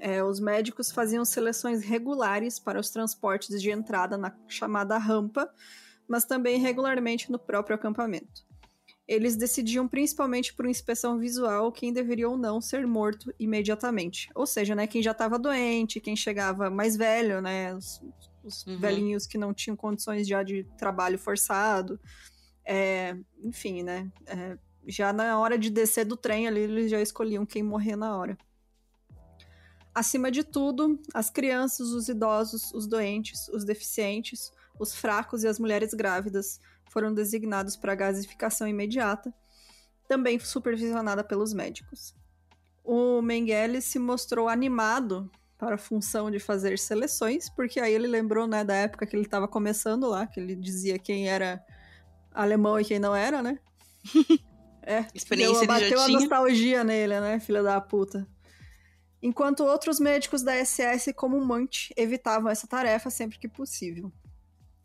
[0.00, 5.52] É, os médicos faziam seleções regulares para os transportes de entrada na chamada rampa,
[6.06, 8.46] mas também regularmente no próprio acampamento.
[9.06, 14.30] Eles decidiam principalmente por inspeção visual quem deveria ou não ser morto imediatamente.
[14.34, 18.02] Ou seja, né, quem já estava doente, quem chegava mais velho, né, os,
[18.44, 18.78] os uhum.
[18.78, 21.98] velhinhos que não tinham condições já de trabalho forçado.
[22.64, 27.46] É, enfim, né, é, já na hora de descer do trem ali, eles já escolhiam
[27.46, 28.36] quem morrer na hora.
[29.94, 35.58] Acima de tudo, as crianças, os idosos, os doentes, os deficientes, os fracos e as
[35.58, 36.60] mulheres grávidas
[36.90, 39.32] foram designados para gasificação imediata,
[40.06, 42.14] também supervisionada pelos médicos.
[42.84, 48.46] O Mengele se mostrou animado para a função de fazer seleções, porque aí ele lembrou
[48.46, 51.62] né, da época que ele estava começando lá, que ele dizia quem era
[52.32, 53.58] alemão e quem não era, né?
[54.80, 58.26] É, Experiência deu, bateu a nostalgia nele, né, filha da puta.
[59.22, 64.12] Enquanto outros médicos da SS, como Munch, evitavam essa tarefa sempre que possível.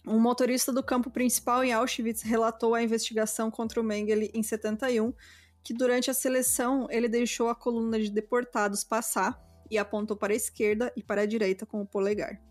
[0.05, 5.13] Um motorista do campo principal em Auschwitz relatou a investigação contra o Mengele em 71,
[5.63, 9.39] que durante a seleção ele deixou a coluna de deportados passar
[9.71, 12.41] e apontou para a esquerda e para a direita com o polegar.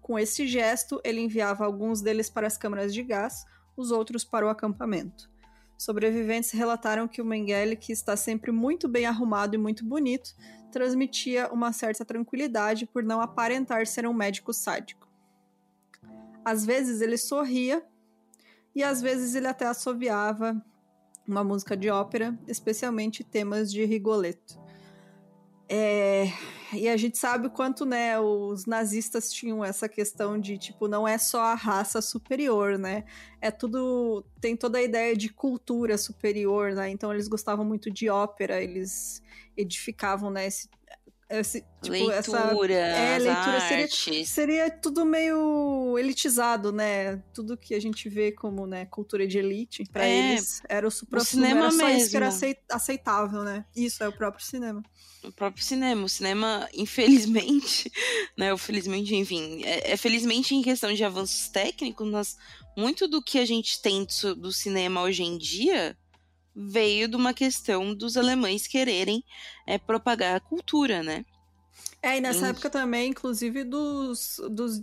[0.00, 3.44] Com esse gesto, ele enviava alguns deles para as câmaras de gás,
[3.76, 5.30] os outros para o acampamento.
[5.80, 10.36] Sobreviventes relataram que o Mengele, que está sempre muito bem arrumado e muito bonito,
[10.70, 15.08] transmitia uma certa tranquilidade por não aparentar ser um médico sádico.
[16.44, 17.82] Às vezes ele sorria
[18.74, 20.62] e às vezes ele até assoviava
[21.26, 24.60] uma música de ópera, especialmente temas de Rigoletto.
[25.66, 26.26] É,
[26.72, 31.06] e a gente sabe o quanto, né, os nazistas tinham essa questão de, tipo, não
[31.06, 33.04] é só a raça superior, né?
[33.40, 34.24] É tudo.
[34.40, 36.90] Tem toda a ideia de cultura superior, né?
[36.90, 39.22] Então eles gostavam muito de ópera, eles
[39.56, 40.68] edificavam, né, esse,
[41.38, 42.38] esse, tipo, leitura, essa,
[42.74, 47.22] é, leitura seria, seria tudo meio elitizado, né?
[47.32, 50.90] Tudo que a gente vê como né, cultura de elite, para é, eles era o
[50.90, 51.98] supra cinema era mesmo.
[51.98, 52.30] isso que era
[52.72, 53.64] aceitável, né?
[53.76, 54.82] Isso é o próprio cinema.
[55.22, 56.04] O próprio cinema.
[56.04, 57.92] O cinema, infelizmente,
[58.36, 58.50] né?
[58.50, 62.36] Ou felizmente, enfim, é, é felizmente em questão de avanços técnicos, mas
[62.76, 65.96] muito do que a gente tem do, do cinema hoje em dia
[66.54, 69.24] veio de uma questão dos alemães quererem
[69.66, 71.24] é, propagar a cultura, né?
[72.02, 74.82] É, e nessa época também, inclusive, dos, dos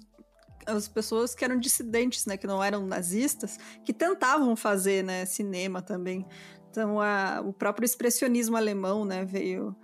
[0.65, 5.81] as pessoas que eram dissidentes, né, que não eram nazistas, que tentavam fazer, né, cinema
[5.81, 6.25] também.
[6.69, 9.75] Então, a, o próprio expressionismo alemão, né, veio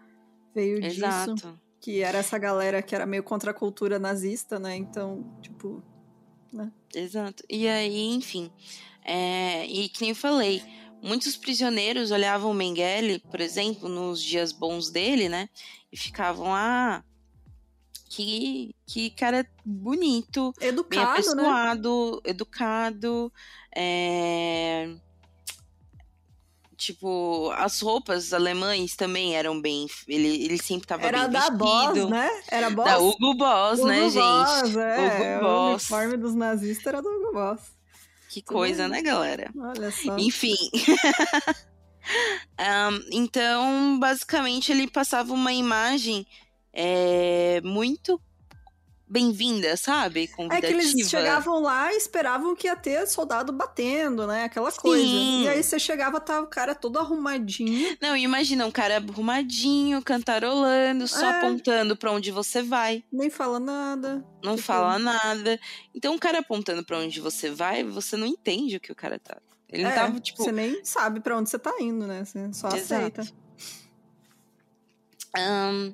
[0.53, 1.33] veio Exato.
[1.33, 4.75] disso, que era essa galera que era meio contra a cultura nazista, né?
[4.75, 5.83] Então, tipo,
[6.51, 6.71] né?
[6.93, 7.43] Exato.
[7.49, 8.51] E aí, enfim,
[9.03, 10.61] é, e que nem eu falei,
[11.03, 15.49] Muitos prisioneiros olhavam o Mengele, por exemplo, nos dias bons dele, né?
[15.91, 17.03] E ficavam, ah,
[18.09, 21.11] que, que cara bonito, educado, bem né?
[21.11, 22.31] apessoado, né?
[22.31, 23.33] educado,
[23.75, 24.95] é...
[26.77, 31.57] tipo, as roupas alemães também eram bem, ele, ele sempre tava Era bem da vestido.
[31.57, 32.43] Boss, né?
[32.47, 32.85] Era Boss.
[32.85, 34.79] Da Hugo Boss, Hugo né, Boss, gente?
[34.79, 35.67] É, Hugo Boss.
[35.67, 37.82] O uniforme dos nazistas era do Hugo Boss.
[38.33, 39.51] Que coisa, né, galera?
[39.55, 40.17] Olha só.
[40.17, 40.55] Enfim.
[42.59, 46.25] um, então, basicamente, ele passava uma imagem
[46.73, 48.19] é, muito
[49.13, 50.27] bem-vinda, sabe?
[50.27, 50.73] Convidativa.
[50.73, 54.45] É que eles chegavam lá e esperavam que ia ter soldado batendo, né?
[54.45, 54.81] Aquela Sim.
[54.81, 55.05] coisa.
[55.05, 57.95] E aí você chegava, tava o cara todo arrumadinho.
[58.01, 61.37] Não, imagina um cara arrumadinho, cantarolando, só é.
[61.37, 63.03] apontando para onde você vai.
[63.11, 64.25] Nem fala nada.
[64.43, 64.65] Não tipo...
[64.65, 65.59] fala nada.
[65.93, 69.19] Então, um cara apontando para onde você vai, você não entende o que o cara
[69.19, 69.37] tá.
[69.69, 70.43] Ele é, não tava, tipo.
[70.43, 72.25] Você nem sabe para onde você tá indo, né?
[72.25, 73.21] Você só Exato.
[73.21, 73.43] aceita.
[75.35, 75.93] Um,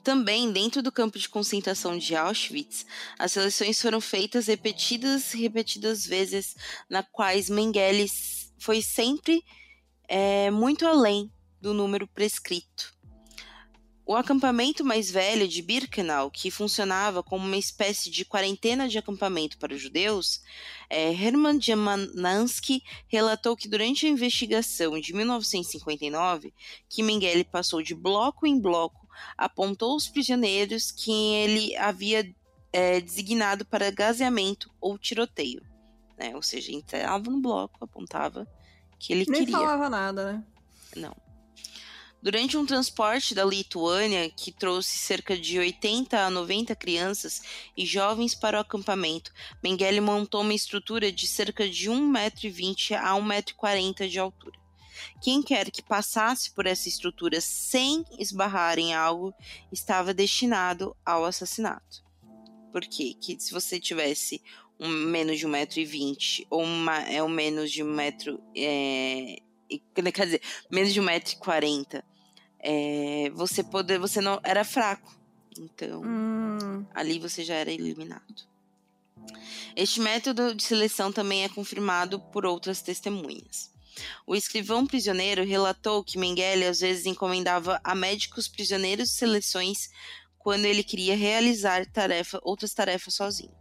[0.00, 2.86] também, dentro do campo de concentração de Auschwitz,
[3.18, 6.56] as seleções foram feitas repetidas e repetidas vezes,
[6.88, 8.06] na quais Mengele
[8.58, 9.44] foi sempre
[10.08, 11.30] é, muito além
[11.60, 12.98] do número prescrito.
[14.10, 19.56] O acampamento mais velho de Birkenau, que funcionava como uma espécie de quarentena de acampamento
[19.56, 20.42] para os judeus,
[20.88, 26.52] é, Hermann Jamansky relatou que durante a investigação de 1959,
[26.88, 28.99] que Mengele passou de bloco em bloco,
[29.36, 32.34] apontou os prisioneiros que ele havia
[32.72, 35.62] é, designado para gaseamento ou tiroteio.
[36.18, 36.34] Né?
[36.34, 38.46] Ou seja, entrava no bloco, apontava
[38.98, 39.56] que ele Nem queria.
[39.56, 40.44] Nem falava nada, né?
[40.96, 41.16] Não.
[42.22, 47.40] Durante um transporte da Lituânia, que trouxe cerca de 80 a 90 crianças
[47.74, 54.06] e jovens para o acampamento, Mengele montou uma estrutura de cerca de 1,20m a 1,40m
[54.06, 54.59] de altura.
[55.20, 59.34] Quem quer que passasse por essa estrutura sem esbarrar em algo
[59.72, 62.04] estava destinado ao assassinato.
[62.72, 63.14] Por quê?
[63.20, 64.42] Que se você tivesse
[64.78, 68.40] um menos de 1,20m ou uma, é um menos de um metro.
[68.56, 69.36] É,
[70.12, 72.02] quer dizer, menos de 1,40m,
[72.58, 73.98] é, você poder.
[73.98, 74.40] Você não.
[74.42, 75.18] Era fraco.
[75.58, 76.86] Então, hum.
[76.94, 78.48] ali você já era eliminado.
[79.76, 83.69] Este método de seleção também é confirmado por outras testemunhas.
[84.26, 89.90] O escrivão prisioneiro relatou que Mengele às vezes encomendava a médicos prisioneiros seleções
[90.38, 93.54] quando ele queria realizar tarefa, outras tarefas sozinho.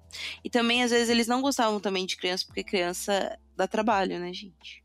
[0.43, 4.33] E também, às vezes, eles não gostavam também de criança, porque criança dá trabalho, né,
[4.33, 4.83] gente?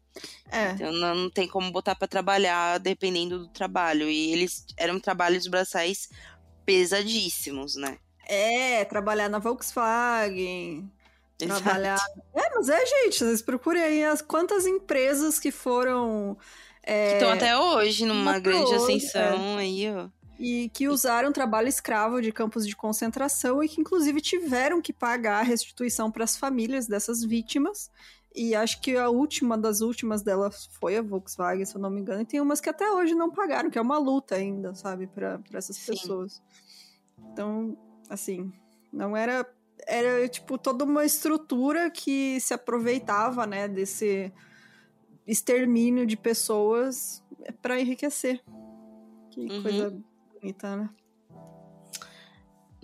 [0.51, 0.70] É.
[0.70, 4.09] Então não, não tem como botar para trabalhar dependendo do trabalho.
[4.09, 6.09] E eles eram trabalhos braçais
[6.64, 7.99] pesadíssimos, né?
[8.26, 10.90] É, trabalhar na Volkswagen.
[11.39, 12.01] Trabalhar.
[12.35, 16.37] É, mas é, gente, vocês procurem aí as quantas empresas que foram.
[16.82, 17.09] É...
[17.09, 19.62] Que estão até hoje numa grande hoje, ascensão é.
[19.62, 20.09] aí, ó.
[20.39, 25.41] E que usaram trabalho escravo de campos de concentração e que, inclusive, tiveram que pagar
[25.41, 27.91] a restituição para as famílias dessas vítimas.
[28.35, 32.01] E acho que a última das últimas delas foi a Volkswagen, se eu não me
[32.01, 32.22] engano.
[32.22, 35.41] E tem umas que até hoje não pagaram, que é uma luta ainda, sabe, para
[35.53, 35.93] essas Sim.
[35.93, 36.43] pessoas.
[37.32, 37.78] Então,
[38.11, 38.53] assim,
[38.93, 39.47] não era
[39.87, 44.33] era tipo toda uma estrutura que se aproveitava, né, desse
[45.27, 47.22] extermínio de pessoas
[47.61, 48.43] para enriquecer.
[49.31, 49.62] Que uhum.
[49.62, 50.03] coisa
[50.41, 50.91] bonita, né?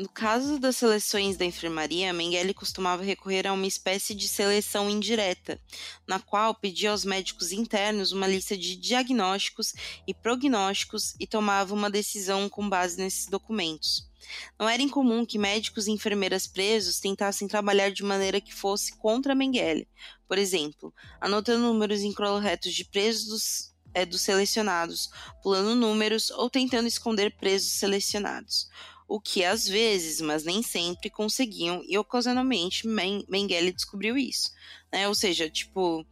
[0.01, 5.61] No caso das seleções da enfermaria, Mengele costumava recorrer a uma espécie de seleção indireta,
[6.09, 9.75] na qual pedia aos médicos internos uma lista de diagnósticos
[10.07, 14.10] e prognósticos e tomava uma decisão com base nesses documentos.
[14.59, 19.35] Não era incomum que médicos e enfermeiras presos tentassem trabalhar de maneira que fosse contra
[19.35, 19.89] Mengele,
[20.29, 25.11] por exemplo, anotando números incorretos de presos é, dos selecionados,
[25.43, 28.69] pulando números ou tentando esconder presos selecionados
[29.11, 34.53] o que às vezes, mas nem sempre, conseguiam, e ocasionalmente Mengele descobriu isso.
[34.93, 35.09] Né?
[35.09, 36.07] Ou seja, tipo,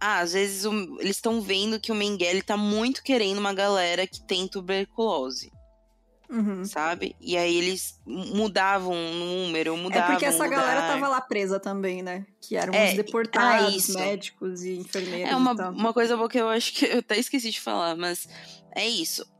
[0.00, 4.08] ah, às vezes o, eles estão vendo que o Mengele tá muito querendo uma galera
[4.08, 5.52] que tem tuberculose.
[6.32, 6.64] Uhum.
[6.64, 7.14] Sabe?
[7.20, 10.08] E aí eles mudavam o número, mudavam.
[10.08, 12.24] É porque essa galera tava lá presa também, né?
[12.40, 15.30] Que eram é, os deportados, ah, médicos e enfermeiros.
[15.30, 18.26] É uma, uma coisa boa que eu acho que eu até esqueci de falar, mas
[18.74, 19.30] é isso.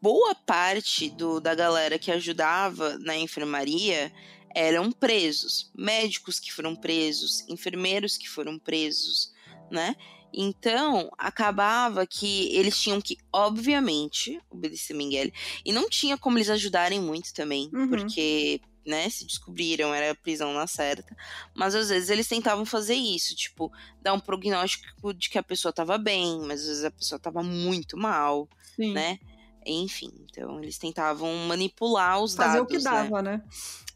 [0.00, 4.10] Boa parte do, da galera que ajudava na enfermaria
[4.54, 9.32] eram presos, médicos que foram presos, enfermeiros que foram presos,
[9.70, 9.94] né?
[10.36, 15.32] Então, acabava que eles tinham que, obviamente, obedecer Mengele.
[15.64, 17.88] E não tinha como eles ajudarem muito também, uhum.
[17.88, 21.16] porque, né, se descobriram, era prisão na certa.
[21.54, 23.72] Mas às vezes eles tentavam fazer isso, tipo,
[24.02, 27.42] dar um prognóstico de que a pessoa estava bem, mas às vezes a pessoa estava
[27.42, 28.92] muito mal, Sim.
[28.92, 29.20] né?
[29.64, 32.72] Enfim, então eles tentavam manipular os fazer dados.
[32.72, 33.36] Fazer o que dava, né?
[33.36, 33.44] né?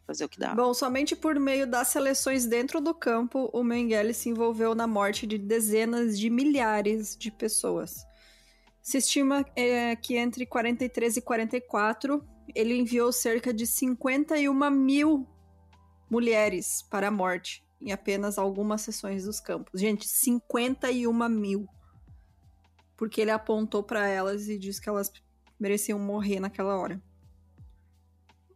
[0.09, 0.55] Fazer o que dá.
[0.55, 5.27] Bom, somente por meio das seleções dentro do campo, o Mengele se envolveu na morte
[5.27, 8.07] de dezenas de milhares de pessoas.
[8.81, 15.29] Se estima é, que entre 43 e 44, ele enviou cerca de 51 mil
[16.11, 19.79] mulheres para a morte em apenas algumas sessões dos campos.
[19.79, 21.69] Gente, 51 mil.
[22.97, 25.13] Porque ele apontou para elas e disse que elas
[25.61, 27.01] mereciam morrer naquela hora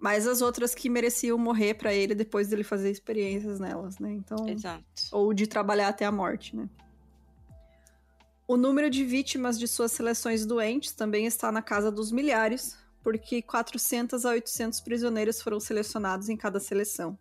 [0.02, 4.12] mas as outras que mereciam morrer para ele depois dele fazer experiências nelas, né?
[4.12, 4.82] Então, Exato.
[5.12, 6.68] ou de trabalhar até a morte, né?
[8.48, 13.40] O número de vítimas de suas seleções doentes também está na casa dos milhares, porque
[13.40, 17.16] 400 a 800 prisioneiros foram selecionados em cada seleção.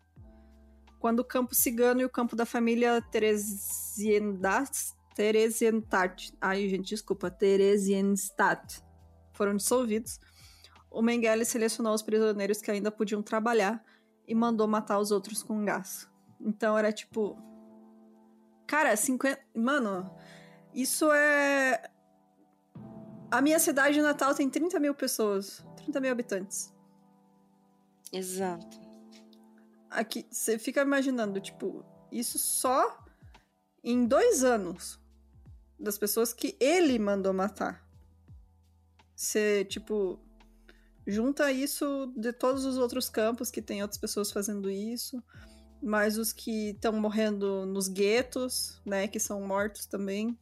[1.00, 8.82] Quando o campo cigano e o campo da família Theresienstadt, Theresienstadt, ai gente, desculpa, Theresienstadt,
[9.34, 10.20] foram dissolvidos,
[10.92, 13.84] o Mengele selecionou os prisioneiros que ainda podiam trabalhar
[14.28, 16.08] e mandou matar os outros com gás.
[16.39, 17.38] Então era tipo.
[18.68, 19.42] Cara, 50.
[19.56, 20.14] Mano,
[20.74, 21.89] isso é.
[23.32, 25.66] A minha cidade natal tem 30 mil pessoas.
[25.78, 26.74] 30 mil habitantes.
[28.12, 28.80] Exato.
[29.89, 32.98] Aqui, você fica imaginando, tipo, isso só
[33.84, 35.00] em dois anos
[35.80, 37.86] das pessoas que ele mandou matar.
[39.16, 40.20] Você, tipo,
[41.08, 45.24] junta isso de todos os outros campos que tem outras pessoas fazendo isso,
[45.82, 50.38] mais os que estão morrendo nos guetos, né, que são mortos também,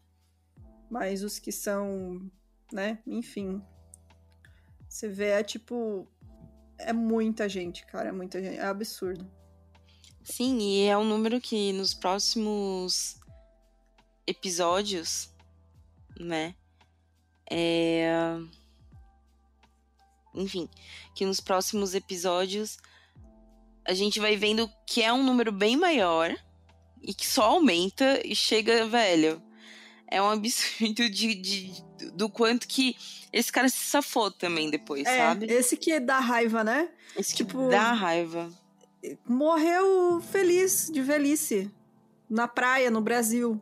[0.89, 2.29] mais os que são,
[2.71, 3.61] né, enfim,
[4.89, 6.07] Você vê, é tipo.
[6.79, 8.09] É muita gente, cara.
[8.09, 8.57] É muita gente.
[8.57, 9.29] É absurdo.
[10.23, 13.19] Sim, e é um número que nos próximos
[14.25, 15.31] episódios,
[16.19, 16.55] né?
[17.49, 18.37] É...
[20.33, 20.69] Enfim,
[21.15, 22.77] que nos próximos episódios
[23.85, 26.35] a gente vai vendo que é um número bem maior
[27.01, 29.41] e que só aumenta e chega, velho.
[30.07, 32.95] É um absurdo de, de do quanto que
[33.31, 35.45] esse cara se safou também depois, é, sabe?
[35.47, 36.89] Esse que dá raiva, né?
[37.15, 38.51] Esse tipo, que dá raiva.
[39.27, 41.71] Morreu feliz de velhice
[42.29, 43.61] na praia, no Brasil.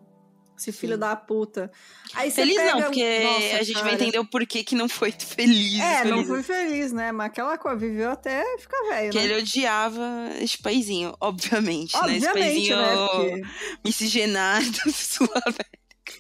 [0.58, 1.00] Esse filho Sim.
[1.00, 1.72] da puta.
[2.16, 2.72] Aí feliz pega...
[2.72, 3.86] não, porque Nossa, a gente cara.
[3.86, 5.80] vai entender o porquê que não foi feliz.
[5.80, 6.16] É, feliz.
[6.16, 7.12] não foi feliz, né?
[7.12, 9.24] Mas aquela coisa viveu até ficar velho, Que né?
[9.26, 10.02] ele odiava
[10.40, 12.30] esse paizinho, obviamente, obviamente né?
[12.30, 12.96] Esse paizinho né?
[12.96, 13.42] Porque...
[13.86, 15.30] miscigenado sul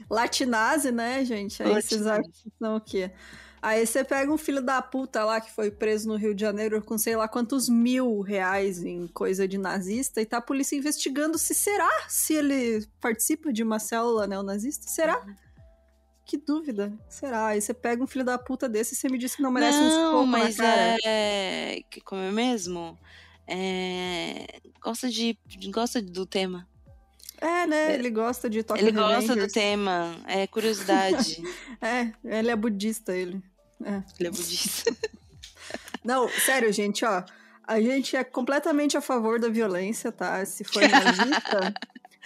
[0.09, 1.63] Latinase, né, gente?
[1.63, 1.87] Aí Latinase.
[1.87, 3.11] vocês acham que são o quê?
[3.61, 6.81] Aí você pega um filho da puta lá que foi preso no Rio de Janeiro
[6.81, 11.37] com sei lá quantos mil reais em coisa de nazista e tá a polícia investigando
[11.37, 14.87] se será se ele participa de uma célula neonazista.
[14.87, 15.25] Será?
[16.25, 16.93] Que dúvida.
[17.09, 17.47] Será?
[17.47, 19.79] Aí você pega um filho da puta desse e você me diz que não merece
[19.79, 21.81] não, um mas é...
[22.05, 22.97] Como é mesmo?
[23.47, 24.59] É...
[24.81, 25.37] Gosta de...
[25.71, 26.67] Gosta do tema.
[27.39, 27.93] É, né?
[27.93, 31.43] Ele gosta de Tokyo Ele gosta do tema, é curiosidade.
[31.81, 33.41] é, ele é budista, ele.
[33.83, 34.01] É.
[34.19, 34.95] Ele é budista.
[36.03, 37.23] Não, sério, gente, ó.
[37.67, 40.43] A gente é completamente a favor da violência, tá?
[40.45, 41.73] Se for nazista,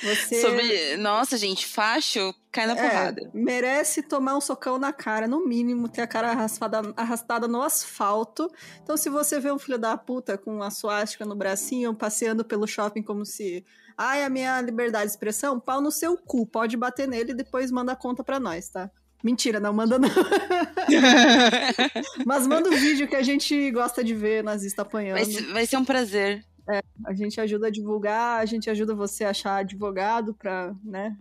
[0.02, 0.42] você...
[0.42, 0.98] Sobre...
[0.98, 3.32] Nossa, gente, facho cai na é, porrada.
[3.34, 8.52] Merece tomar um socão na cara, no mínimo, ter a cara arrastada, arrastada no asfalto.
[8.84, 12.68] Então, se você vê um filho da puta com uma suástica no bracinho, passeando pelo
[12.68, 13.66] shopping como se
[13.98, 16.46] Ai, a minha liberdade de expressão, pau no seu cu.
[16.46, 18.90] Pode bater nele e depois manda a conta pra nós, tá?
[19.24, 20.10] Mentira, não manda não.
[22.26, 25.24] Mas manda o um vídeo que a gente gosta de ver nazista apanhando.
[25.24, 26.44] Vai, vai ser um prazer.
[26.70, 31.16] É, a gente ajuda a divulgar, a gente ajuda você a achar advogado pra, né,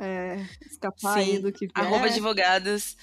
[0.00, 1.72] é, escapar Sim, aí do que vier.
[1.74, 2.96] Arroba advogados.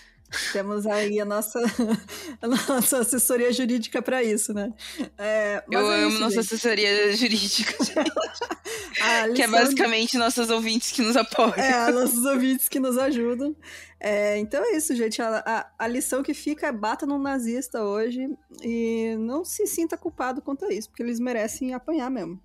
[0.51, 1.59] Temos aí a nossa,
[2.41, 4.73] a nossa assessoria jurídica para isso, né?
[5.17, 6.53] É, Eu é amo isso, nossa gente.
[6.53, 7.73] assessoria jurídica,
[9.33, 11.53] que é basicamente nossos ouvintes que nos apoiam.
[11.53, 13.55] É, nossos ouvintes que nos ajudam.
[13.99, 15.21] É, então é isso, gente.
[15.21, 18.29] A, a, a, lição que fica é bata num nazista hoje
[18.61, 22.39] e não se sinta culpado quanto a isso, porque eles merecem apanhar mesmo.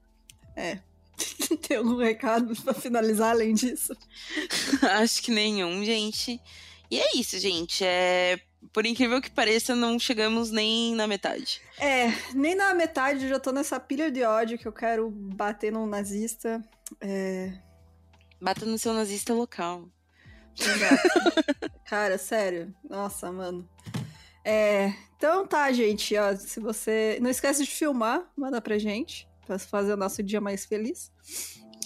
[0.57, 0.79] É.
[1.67, 3.93] Tem algum recado para finalizar além disso?
[4.83, 6.41] Acho que nenhum, gente.
[6.93, 7.83] E é isso, gente.
[7.83, 8.39] É...
[8.71, 11.63] Por incrível que pareça, não chegamos nem na metade.
[11.79, 15.73] É, nem na metade, eu já tô nessa pilha de ódio que eu quero bater
[15.73, 16.63] num nazista.
[17.01, 17.51] É...
[18.39, 19.89] Bata no seu nazista local.
[21.87, 22.75] Cara, sério.
[22.85, 23.67] Nossa, mano.
[24.45, 26.15] É, então tá, gente.
[26.19, 27.19] Ó, se você.
[27.23, 29.27] Não esquece de filmar, manda pra gente.
[29.47, 31.11] Pra fazer o nosso dia mais feliz.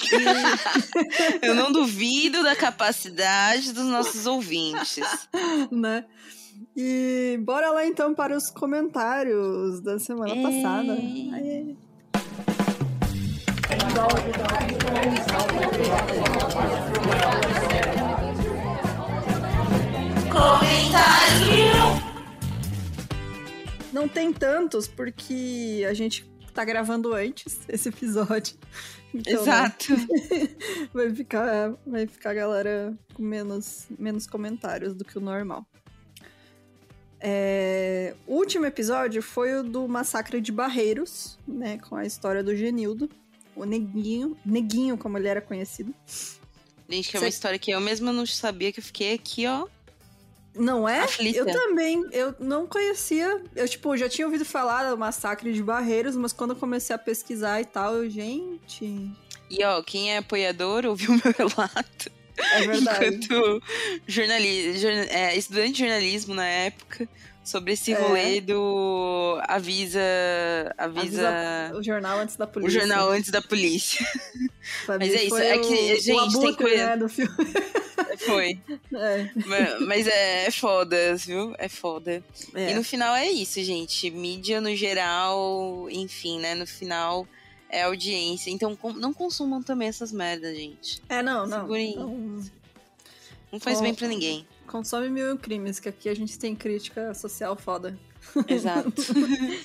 [1.42, 5.04] Eu não duvido da capacidade dos nossos ouvintes.
[5.70, 6.04] Né?
[6.76, 10.42] E bora lá então para os comentários da semana Ei.
[10.42, 10.92] passada.
[10.92, 11.74] Aê.
[20.30, 22.06] Comentário!
[23.92, 28.54] Não tem tantos porque a gente tá gravando antes esse episódio.
[29.16, 29.96] Então, né, Exato.
[29.96, 30.06] Né?
[30.92, 35.66] vai, ficar, vai ficar a galera com menos, menos comentários do que o normal.
[37.18, 41.78] É, o último episódio foi o do Massacre de Barreiros, né?
[41.78, 43.08] Com a história do Genildo,
[43.54, 45.94] o Neguinho, Neguinho, como ele era conhecido.
[46.88, 49.66] Gente, que é uma história que eu mesma não sabia, que eu fiquei aqui, ó.
[50.56, 51.00] Não é?
[51.00, 51.38] Aflita.
[51.38, 53.40] Eu também, eu não conhecia.
[53.54, 56.98] Eu, tipo, já tinha ouvido falar do massacre de Barreiros, mas quando eu comecei a
[56.98, 59.10] pesquisar e tal, eu, gente.
[59.50, 62.10] E ó, quem é apoiador ouviu meu relato.
[62.52, 63.06] É verdade.
[63.06, 63.62] Enquanto
[64.06, 67.08] jornalista, jorn, é, estudante de jornalismo na época,
[67.46, 67.96] sobre esse é.
[67.96, 70.00] rolê do avisa,
[70.76, 71.78] avisa, avisa.
[71.78, 72.68] o jornal antes da polícia.
[72.68, 74.04] O jornal antes da polícia.
[74.88, 76.86] Mas é isso, é que, gente, tem coisa.
[76.86, 77.32] Né, do filme.
[78.18, 78.58] Foi.
[78.94, 79.30] É.
[79.86, 81.54] Mas é, é foda, viu?
[81.58, 82.22] É foda.
[82.54, 82.72] É.
[82.72, 84.10] E no final é isso, gente.
[84.10, 86.54] Mídia no geral, enfim, né?
[86.54, 87.28] No final
[87.68, 88.50] é audiência.
[88.50, 91.02] Então não consumam também essas merdas, gente.
[91.08, 91.68] É, não, não.
[91.68, 92.44] Não,
[93.52, 93.84] não faz Com...
[93.84, 94.46] bem para ninguém.
[94.76, 97.98] Consome mil crimes, que aqui a gente tem crítica social foda.
[98.46, 98.92] Exato.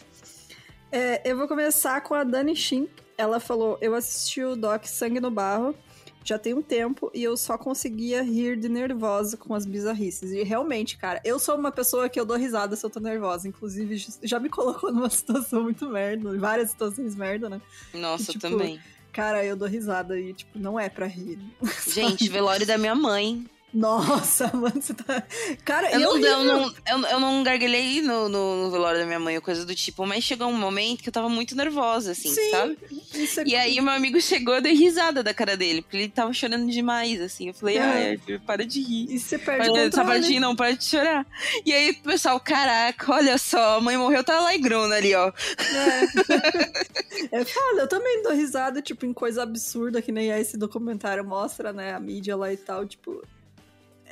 [0.90, 2.88] é, eu vou começar com a Dani Shin.
[3.18, 5.76] Ela falou: Eu assisti o doc Sangue no Barro
[6.24, 10.32] já tem um tempo e eu só conseguia rir de nervosa com as bizarrices.
[10.32, 13.50] E realmente, cara, eu sou uma pessoa que eu dou risada se eu tô nervosa.
[13.50, 17.62] Inclusive, já me colocou numa situação muito merda, várias situações merda, né?
[17.94, 18.80] Nossa, tipo, também.
[19.12, 21.38] Cara, eu dou risada e, tipo, não é pra rir.
[21.86, 23.46] Gente, velório da minha mãe.
[23.74, 25.24] Nossa, mano, você tá.
[25.64, 29.20] Cara, eu, não, eu, não, eu, eu não gargalhei no, no, no, velório da minha
[29.20, 32.52] mãe, coisa do tipo, mas chegou um momento que eu tava muito nervosa, assim, Sim,
[32.52, 32.78] sabe?
[32.84, 33.48] É...
[33.48, 36.70] E aí meu amigo chegou, eu dei risada da cara dele, porque ele tava chorando
[36.70, 37.48] demais, assim.
[37.48, 37.82] Eu falei, é.
[37.82, 39.08] ai, para de rir.
[39.10, 41.26] E você perde para, o Para de rir, não, para de chorar.
[41.66, 45.16] E aí o pessoal, caraca, olha só, a mãe morreu, tá lá em grona ali,
[45.16, 45.32] ó.
[45.32, 47.32] É.
[47.40, 51.72] é foda, eu também dou risada, tipo, em coisa absurda, que nem esse documentário mostra,
[51.72, 53.22] né, a mídia lá e tal, tipo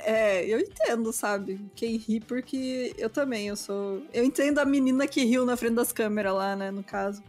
[0.05, 1.59] é, eu entendo, sabe?
[1.75, 4.03] Quem ri, porque eu também, eu sou.
[4.13, 7.23] Eu entendo a menina que riu na frente das câmeras lá, né, no caso.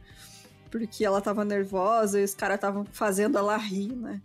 [0.71, 4.21] Porque ela tava nervosa e os caras estavam fazendo ela rir, né?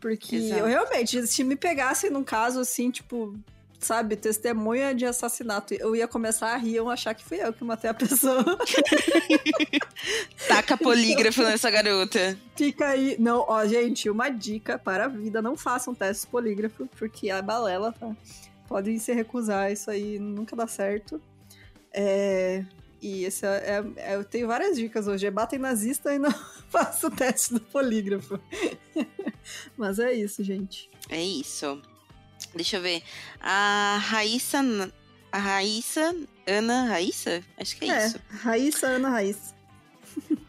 [0.00, 0.60] Porque Exato.
[0.60, 3.34] eu realmente, se me pegassem num caso assim, tipo,
[3.80, 7.64] sabe, testemunha de assassinato, eu ia começar a rir, eu achar que fui eu que
[7.64, 8.44] matei a pessoa.
[10.46, 12.38] Taca polígrafo nessa garota.
[12.54, 13.16] Fica aí.
[13.18, 17.92] Não, ó, gente, uma dica para a vida: não façam testes polígrafo, porque a balela,
[17.92, 18.14] tá?
[18.68, 21.20] Podem se recusar, isso aí nunca dá certo.
[21.92, 22.64] É,
[23.02, 25.26] e esse é, é, eu tenho várias dicas hoje.
[25.26, 26.30] É batem nazista e não
[26.68, 28.38] faça o teste do polígrafo.
[29.76, 30.90] Mas é isso, gente.
[31.08, 31.80] É isso.
[32.54, 33.02] Deixa eu ver.
[33.40, 34.60] A Raíssa.
[35.32, 36.14] A Raíssa.
[36.46, 37.42] Ana Raíssa?
[37.56, 38.20] Acho que é, é isso.
[38.28, 39.54] Raíssa, Ana Raíssa.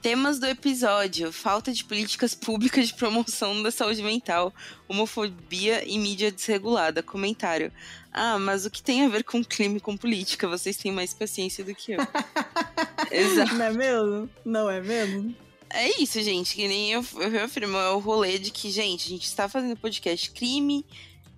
[0.01, 4.53] Temas do episódio: falta de políticas públicas de promoção da saúde mental,
[4.87, 7.03] homofobia e mídia desregulada.
[7.03, 7.71] Comentário:
[8.11, 10.47] Ah, mas o que tem a ver com clima e com política?
[10.47, 11.99] Vocês têm mais paciência do que eu.
[13.11, 13.53] Exato.
[13.53, 14.29] Não é mesmo?
[14.43, 15.35] Não é mesmo?
[15.69, 16.55] É isso, gente.
[16.55, 19.77] Que nem eu, eu afirmo, é o rolê de que, gente, a gente está fazendo
[19.77, 20.85] podcast crime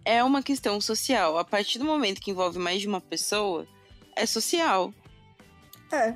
[0.06, 1.38] é uma questão social.
[1.38, 3.68] A partir do momento que envolve mais de uma pessoa,
[4.16, 4.94] é social.
[5.92, 6.16] É.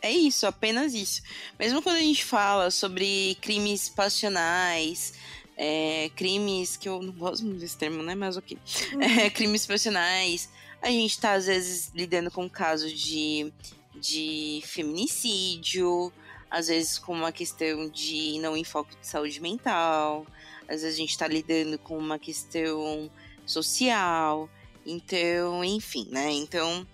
[0.00, 1.22] É isso, apenas isso.
[1.58, 5.14] Mesmo quando a gente fala sobre crimes passionais,
[5.56, 8.14] é, crimes que eu não gosto muito desse termo, né?
[8.14, 8.56] Mas ok.
[8.92, 9.02] Uhum.
[9.02, 10.48] É, crimes passionais,
[10.80, 13.52] a gente tá às vezes lidando com casos de,
[13.96, 16.12] de feminicídio,
[16.48, 20.24] às vezes com uma questão de não enfoque de saúde mental
[20.68, 23.10] às vezes a gente está lidando com uma questão
[23.46, 24.48] social,
[24.84, 26.30] então, enfim, né?
[26.30, 26.86] Então,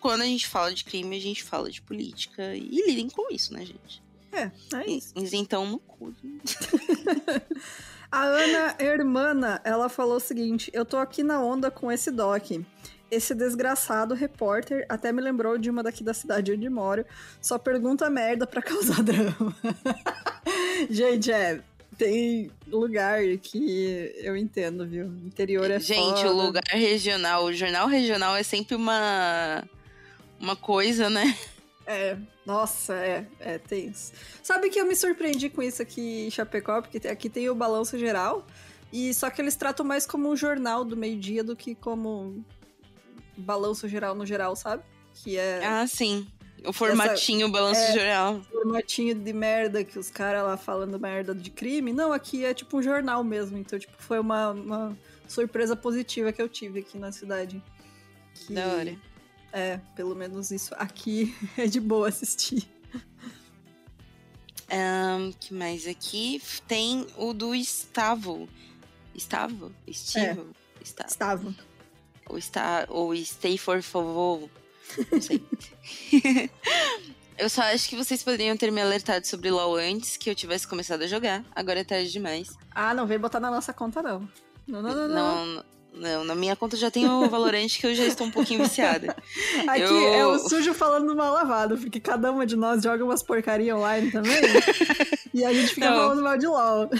[0.00, 3.52] quando a gente fala de crime, a gente fala de política e lidem com isso,
[3.54, 4.02] né, gente?
[4.32, 5.14] É, é isso.
[5.16, 6.14] Então, no cu.
[8.10, 12.50] a Ana Hermana, ela falou o seguinte: Eu tô aqui na onda com esse doc.
[13.08, 17.06] Esse desgraçado repórter até me lembrou de uma daqui da cidade onde moro.
[17.40, 19.56] Só pergunta merda pra causar drama.
[20.90, 21.62] Gente, é
[21.96, 25.06] tem lugar que eu entendo, viu?
[25.24, 26.30] Interior é Gente, foda.
[26.32, 29.64] o lugar regional, o jornal regional é sempre uma
[30.38, 31.36] uma coisa, né?
[31.86, 34.12] É, nossa, é, é tenso.
[34.42, 37.96] Sabe que eu me surpreendi com isso aqui em Chapecó, porque aqui tem o balanço
[37.98, 38.44] geral,
[38.92, 42.44] e só que eles tratam mais como um jornal do meio-dia do que como
[43.36, 44.82] balanço geral no geral, sabe?
[45.14, 46.26] Que é Ah, sim.
[46.64, 48.42] O formatinho, Essa, balanço é, geral.
[48.50, 51.92] Formatinho de merda que os caras lá falando merda de crime.
[51.92, 53.58] Não, aqui é tipo um jornal mesmo.
[53.58, 54.98] Então, tipo, foi uma, uma
[55.28, 57.62] surpresa positiva que eu tive aqui na cidade.
[58.34, 58.96] Que, da hora.
[59.52, 62.68] É, pelo menos isso aqui é de boa assistir.
[64.68, 66.42] Um, que mais aqui?
[66.66, 68.48] Tem o do Estavo.
[69.14, 69.72] Estavo?
[69.86, 70.48] Estivo?
[70.80, 70.82] É.
[71.06, 71.54] Estavo.
[72.28, 74.50] Ou, está, ou Stay for Favor.
[75.10, 75.42] Não sei.
[77.38, 80.66] eu só acho que vocês poderiam ter me alertado sobre LOL antes que eu tivesse
[80.66, 81.44] começado a jogar.
[81.54, 82.48] Agora é tarde demais.
[82.70, 84.28] Ah, não vem botar na nossa conta, não.
[84.66, 85.08] Não, não, não.
[85.08, 85.46] não.
[85.46, 88.62] não não, na minha conta já tem o Valorant que eu já estou um pouquinho
[88.62, 89.16] viciada.
[89.66, 90.14] Aqui eu...
[90.14, 94.12] é o sujo falando mal lavado, porque cada uma de nós joga umas porcaria online
[94.12, 94.36] também.
[95.32, 95.96] e a gente fica não.
[95.96, 96.90] falando mal de LOL.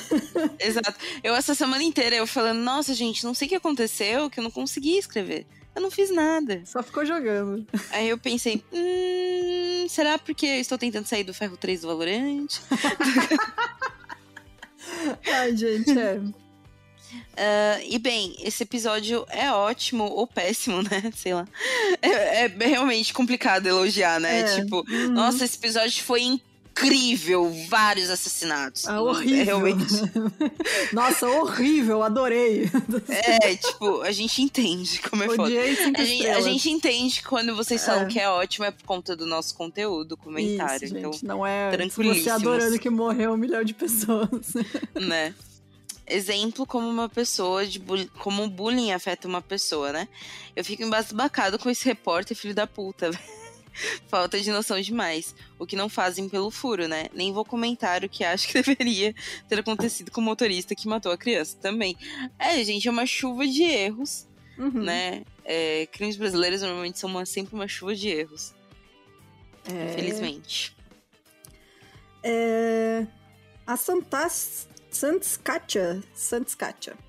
[0.59, 0.95] Exato.
[1.23, 4.45] Eu essa semana inteira eu falando, nossa, gente, não sei o que aconteceu, que eu
[4.45, 5.47] não consegui escrever.
[5.77, 6.63] Eu não fiz nada.
[6.65, 7.67] Só ficou jogando.
[7.91, 12.47] Aí eu pensei, hum, será porque eu estou tentando sair do ferro 3 do Valorant?
[15.31, 16.17] Ai, gente, é.
[16.17, 21.03] Uh, e bem, esse episódio é ótimo ou péssimo, né?
[21.15, 21.47] Sei lá.
[22.01, 24.41] É, é realmente complicado elogiar, né?
[24.41, 24.61] É.
[24.61, 25.11] Tipo, uhum.
[25.11, 28.87] nossa, esse episódio foi incrível incrível, vários assassinatos.
[28.87, 29.45] Ah, horrível.
[29.45, 29.95] Realmente.
[30.93, 32.71] Nossa, horrível, adorei.
[33.09, 35.45] É, tipo, a gente entende como é foda.
[35.45, 38.07] A gente, a gente, entende que quando vocês falam é.
[38.07, 40.85] que é ótimo é por conta do nosso conteúdo, comentário.
[40.85, 44.55] Isso, então, gente, não é você adorando que morreu um milhão de pessoas.
[44.95, 45.35] Né?
[46.07, 47.81] exemplo como uma pessoa de
[48.19, 50.09] como o bullying afeta uma pessoa, né?
[50.55, 53.11] Eu fico embasbacado com esse repórter filho da puta.
[54.09, 55.35] Falta de noção demais.
[55.59, 57.07] O que não fazem pelo furo, né?
[57.13, 59.15] Nem vou comentar o que acho que deveria
[59.49, 61.97] ter acontecido com o motorista que matou a criança também.
[62.39, 64.27] É, gente, é uma chuva de erros,
[64.59, 64.83] uhum.
[64.83, 65.23] né?
[65.45, 68.55] É, crimes brasileiros normalmente são uma, sempre uma chuva de erros.
[69.69, 69.93] É...
[69.93, 70.77] Infelizmente.
[72.23, 73.07] É...
[73.67, 74.69] A Santas...
[74.91, 76.03] Sanskatia.
[76.15, 77.06] Sanskatia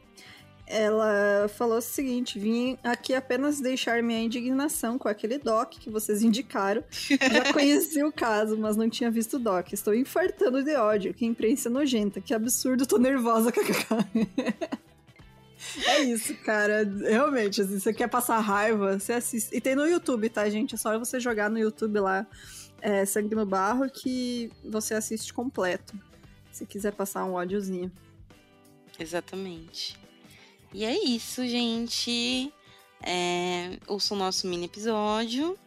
[0.68, 6.22] ela falou o seguinte: vim aqui apenas deixar minha indignação com aquele doc que vocês
[6.22, 6.84] indicaram.
[6.92, 9.72] Já conheci o caso, mas não tinha visto o doc.
[9.72, 11.14] Estou infartando de ódio.
[11.14, 12.20] Que imprensa nojenta.
[12.20, 13.52] Que absurdo, tô nervosa.
[15.88, 16.84] é isso, cara.
[16.84, 19.56] Realmente, assim, você quer passar raiva, você assiste.
[19.56, 20.76] E tem no YouTube, tá, gente?
[20.76, 22.28] É só você jogar no YouTube lá,
[22.82, 25.98] é, Sangue no Barro, que você assiste completo.
[26.52, 27.90] Se quiser passar um ódiozinho.
[29.00, 30.07] Exatamente.
[30.78, 32.54] E é isso, gente.
[33.02, 35.58] É, ouça o nosso mini episódio.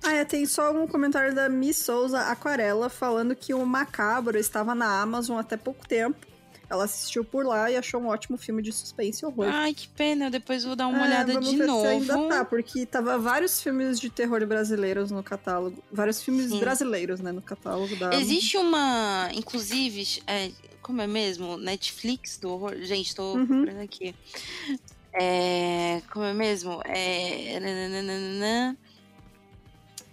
[0.00, 4.72] Ah, é, tem só um comentário da Miss Souza Aquarela falando que o Macabro estava
[4.72, 6.24] na Amazon até pouco tempo.
[6.70, 9.48] Ela assistiu por lá e achou um ótimo filme de suspense e horror.
[9.48, 11.84] Ai, que pena, eu depois vou dar uma é, olhada de novo.
[11.84, 15.82] ainda tá, porque tava vários filmes de terror brasileiros no catálogo.
[15.90, 16.60] Vários filmes Sim.
[16.60, 20.52] brasileiros, né, no catálogo da Existe uma, inclusive, é,
[20.82, 21.56] como é mesmo?
[21.56, 22.76] Netflix do horror.
[22.82, 23.46] Gente, tô uhum.
[23.46, 24.14] procurando aqui.
[25.12, 26.82] É, como é mesmo?
[26.84, 27.58] É,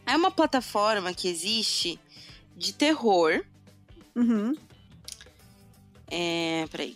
[0.06, 2.00] é uma plataforma que existe
[2.56, 3.44] de terror.
[4.16, 4.56] Uhum.
[6.12, 6.96] É, peraí.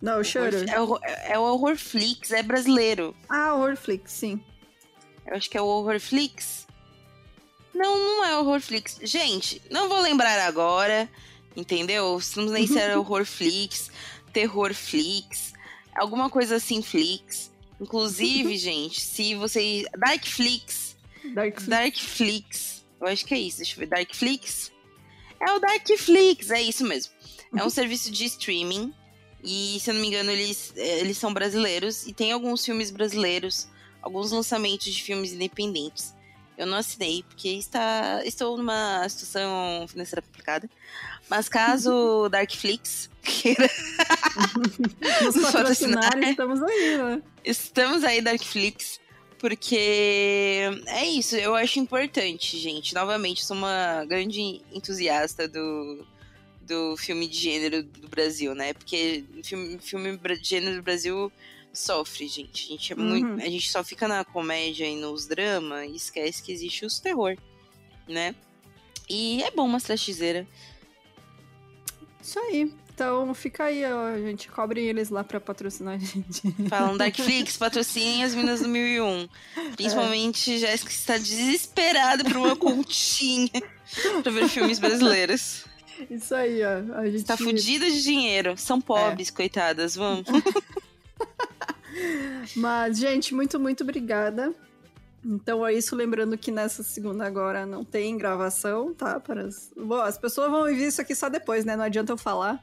[0.00, 0.56] Não, eu choro.
[0.68, 3.14] É o, é o Horrorflix, é brasileiro.
[3.28, 4.42] Ah, Horrorflix, sim.
[5.26, 6.66] Eu acho que é o Horrorflix.
[7.72, 8.98] Não, não é o Horrorflix.
[9.02, 11.08] Gente, não vou lembrar agora
[11.56, 12.18] entendeu?
[12.36, 13.90] Não nem se era horror flix,
[14.32, 15.52] terror flix,
[15.94, 17.50] alguma coisa assim flix.
[17.80, 19.84] Inclusive, gente, se vocês.
[19.96, 20.96] Darkflix.
[21.34, 21.66] Darkflix.
[21.68, 22.84] Darkflix.
[23.00, 23.58] Eu acho que é isso.
[23.58, 23.86] Deixa eu ver.
[23.86, 24.72] Darkflix?
[25.40, 27.12] É o Darkflix, é isso mesmo.
[27.56, 28.94] É um serviço de streaming.
[29.42, 32.06] E, se eu não me engano, eles, eh, eles são brasileiros.
[32.06, 33.66] E tem alguns filmes brasileiros,
[34.00, 36.14] alguns lançamentos de filmes independentes.
[36.56, 40.70] Eu não assinei, porque está, estou numa situação financeira complicada.
[41.32, 43.66] Mas caso Darkflix queira
[45.24, 47.22] nos patrocinar, estamos aí, né?
[47.42, 49.00] Estamos aí, Darkflix,
[49.38, 52.94] porque é isso, eu acho importante, gente.
[52.94, 56.04] Novamente, sou uma grande entusiasta do,
[56.60, 58.74] do filme de gênero do Brasil, né?
[58.74, 61.32] Porque filme, filme de gênero do Brasil
[61.72, 62.66] sofre, gente.
[62.66, 63.04] A gente, é uhum.
[63.04, 67.00] muito, a gente só fica na comédia e nos dramas e esquece que existe os
[67.00, 67.38] terror,
[68.06, 68.34] né?
[69.08, 70.46] E é bom uma trashzeira.
[72.22, 72.72] Isso aí.
[72.94, 76.42] Então fica aí, ó, a gente cobre eles lá pra patrocinar a gente.
[76.68, 79.28] Falam Darkflix, patrocinem as minas do 1001.
[79.76, 80.58] Principalmente é.
[80.58, 83.50] Jéssica está desesperada por uma continha
[84.22, 85.64] pra ver filmes brasileiros.
[86.10, 86.98] Isso aí, ó.
[86.98, 87.16] A gente...
[87.16, 88.56] Está fodida de dinheiro.
[88.56, 89.32] São pobres, é.
[89.32, 90.26] coitadas, vamos.
[92.56, 94.54] Mas, gente, muito, muito obrigada.
[95.24, 99.20] Então é isso, lembrando que nessa segunda agora não tem gravação, tá?
[99.20, 99.70] Para as...
[99.76, 101.76] Bom, as pessoas vão ouvir isso aqui só depois, né?
[101.76, 102.60] Não adianta eu falar.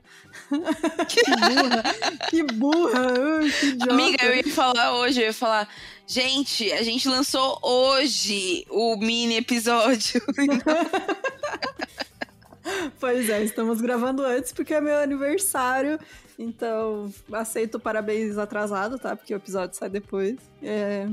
[1.07, 1.83] que burra!
[2.29, 3.13] que burra!
[3.59, 3.93] Que idiota.
[3.93, 5.69] Amiga, eu ia falar hoje, eu ia falar.
[6.05, 10.21] Gente, a gente lançou hoje o mini episódio.
[12.99, 15.97] pois é, estamos gravando antes porque é meu aniversário.
[16.37, 19.15] Então, aceito parabéns atrasado, tá?
[19.15, 20.35] Porque o episódio sai depois.
[20.61, 21.07] É...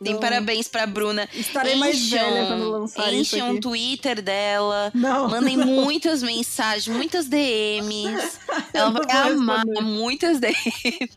[0.00, 1.28] Deem então, parabéns pra Bruna.
[1.34, 4.92] Estarei encham, mais velha quando lançar Enchem o Twitter dela.
[4.94, 5.66] Não, mandem não.
[5.66, 8.38] muitas mensagens, muitas DMs.
[8.72, 11.10] Ela vai amar muitas DMs.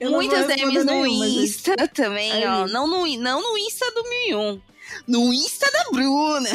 [0.00, 1.92] Eu muitas DMs no nenhuma, Insta gente.
[1.92, 2.66] também, é ó.
[2.66, 4.60] Não no, não no Insta do 1001.
[5.06, 6.48] No Insta da Bruna.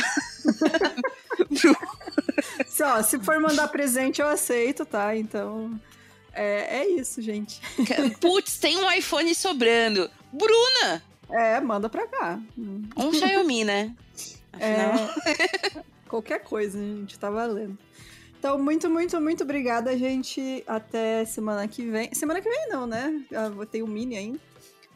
[2.67, 5.15] se, ó, se for mandar presente, eu aceito, tá?
[5.15, 5.79] Então.
[6.33, 7.61] É, é isso, gente.
[8.19, 10.09] Putz, tem um iPhone sobrando.
[10.31, 11.03] Bruna!
[11.31, 12.39] É, manda pra cá.
[12.57, 13.95] Um Xiaomi, né?
[14.59, 17.77] É, qualquer coisa, gente, tá valendo.
[18.37, 20.63] Então, muito, muito, muito obrigada, gente.
[20.67, 22.13] Até semana que vem.
[22.13, 23.23] Semana que vem não, né?
[23.53, 24.39] vou ter um mini ainda.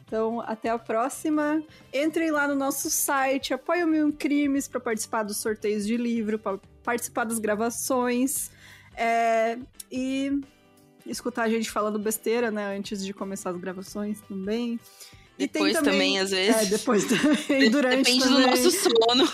[0.04, 1.62] Então, até a próxima.
[1.92, 6.58] Entrem lá no nosso site, apoiem Mil Crimes para participar dos sorteios de livro, para
[6.82, 8.50] participar das gravações.
[8.96, 9.58] É,
[9.90, 10.40] e
[11.06, 12.76] escutar a gente falando besteira, né?
[12.76, 14.78] Antes de começar as gravações também.
[15.38, 16.62] Depois também, também, às vezes.
[16.62, 17.04] É, depois
[17.48, 18.40] também, durante Depende também.
[18.42, 19.24] do nosso sono.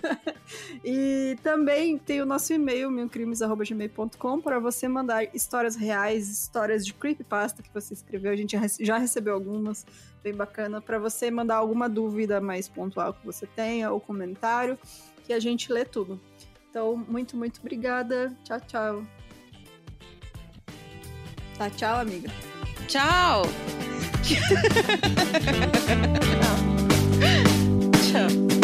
[0.84, 7.62] e também tem o nosso e-mail, milcrimes.gmail.com, para você mandar histórias reais, histórias de creepypasta
[7.62, 8.32] que você escreveu.
[8.32, 9.84] A gente já recebeu algumas,
[10.22, 14.78] bem bacana, para você mandar alguma dúvida mais pontual que você tenha, ou comentário,
[15.26, 16.18] que a gente lê tudo.
[16.70, 18.34] Então, muito, muito obrigada.
[18.44, 19.02] Tchau, tchau.
[21.58, 22.30] Tá, tchau, amiga.
[22.86, 23.42] Tchau!
[24.34, 26.20] 哈哈哈哈哈
[28.12, 28.57] 哈